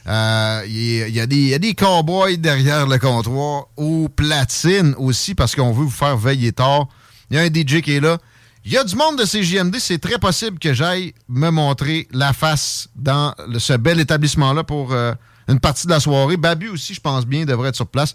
Euh, 0.06 0.62
il 0.66 1.14
y, 1.14 1.20
a 1.20 1.26
des, 1.26 1.36
y 1.36 1.54
a 1.54 1.58
des 1.58 1.74
cowboys 1.74 2.36
derrière 2.36 2.86
le 2.86 2.98
comptoir, 2.98 3.66
aux 3.76 4.08
platines 4.08 4.94
aussi, 4.96 5.34
parce 5.34 5.54
qu'on 5.54 5.72
veut 5.72 5.84
vous 5.84 5.90
faire 5.90 6.16
veiller 6.16 6.52
tard. 6.52 6.86
Il 7.30 7.36
y 7.36 7.40
a 7.40 7.42
un 7.42 7.46
DJ 7.46 7.82
qui 7.82 7.94
est 7.94 8.00
là. 8.00 8.18
Il 8.64 8.72
y 8.72 8.78
a 8.78 8.84
du 8.84 8.94
monde 8.94 9.18
de 9.18 9.24
CJMD, 9.24 9.76
c'est 9.80 9.98
très 9.98 10.18
possible 10.18 10.58
que 10.58 10.72
j'aille 10.72 11.14
me 11.28 11.50
montrer 11.50 12.06
la 12.12 12.32
face 12.32 12.88
dans 12.94 13.34
ce 13.58 13.72
bel 13.72 13.98
établissement-là 13.98 14.62
pour 14.62 14.92
euh, 14.92 15.12
une 15.48 15.58
partie 15.58 15.86
de 15.86 15.92
la 15.92 15.98
soirée. 15.98 16.36
Babu 16.36 16.68
aussi, 16.68 16.94
je 16.94 17.00
pense 17.00 17.26
bien, 17.26 17.44
devrait 17.44 17.70
être 17.70 17.76
sur 17.76 17.88
place. 17.88 18.14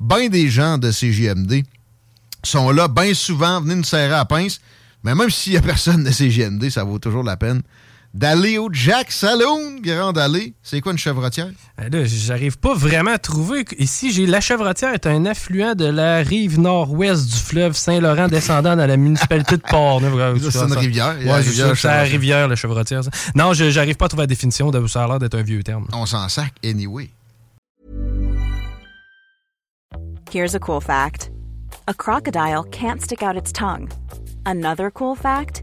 Bien 0.00 0.28
des 0.28 0.48
gens 0.48 0.76
de 0.76 0.90
CJMD 0.90 1.62
sont 2.42 2.70
là, 2.70 2.88
bien 2.88 3.14
souvent, 3.14 3.60
venez 3.60 3.76
nous 3.76 3.84
serrer 3.84 4.14
à 4.14 4.24
pince. 4.24 4.60
Mais 5.04 5.14
même 5.14 5.30
s'il 5.30 5.52
n'y 5.52 5.58
a 5.58 5.62
personne 5.62 6.02
de 6.02 6.10
CJMD, 6.10 6.68
ça 6.68 6.82
vaut 6.82 6.98
toujours 6.98 7.22
la 7.22 7.36
peine 7.36 7.62
d'aller 8.16 8.56
au 8.56 8.70
Jack 8.72 9.12
Saloon, 9.12 9.78
Grande 9.82 10.16
Allée. 10.16 10.54
C'est 10.62 10.80
quoi 10.80 10.92
une 10.92 10.98
chevrotière? 10.98 11.50
Ben 11.76 12.06
j'arrive 12.06 12.58
pas 12.58 12.72
vraiment 12.72 13.10
à 13.10 13.18
trouver. 13.18 13.66
Ici, 13.78 14.10
j'ai 14.10 14.24
la 14.24 14.40
chevrotière 14.40 14.94
est 14.94 15.06
un 15.06 15.26
affluent 15.26 15.74
de 15.74 15.84
la 15.84 16.18
rive 16.18 16.58
nord-ouest 16.58 17.26
du 17.26 17.36
fleuve 17.36 17.76
Saint-Laurent 17.76 18.28
descendant 18.28 18.74
dans 18.74 18.86
la 18.86 18.96
municipalité 18.96 19.58
de 19.58 19.62
Port. 19.62 20.00
c'est 20.50 20.58
une 20.58 20.72
rivière. 20.72 21.14
c'est 21.76 21.88
la 21.88 22.02
rivière, 22.02 22.48
la 22.48 22.56
chevrotière. 22.56 23.02
Non, 23.34 23.52
j'arrive 23.52 23.96
pas 23.96 24.06
à 24.06 24.08
trouver 24.08 24.22
la 24.22 24.28
définition. 24.28 24.70
De, 24.70 24.86
ça 24.86 25.04
a 25.04 25.08
l'air 25.08 25.18
d'être 25.18 25.36
un 25.36 25.42
vieux 25.42 25.62
terme. 25.62 25.86
On 25.92 26.06
s'en 26.06 26.26
sac 26.30 26.54
anyway. 26.64 27.10
Here's 30.32 30.54
a 30.54 30.58
cool 30.58 30.80
fact. 30.80 31.30
A 31.86 31.92
crocodile 31.92 32.64
can't 32.70 33.00
stick 33.02 33.22
out 33.22 33.36
its 33.36 33.52
tongue. 33.52 33.90
Another 34.46 34.90
cool 34.90 35.16
fact. 35.16 35.62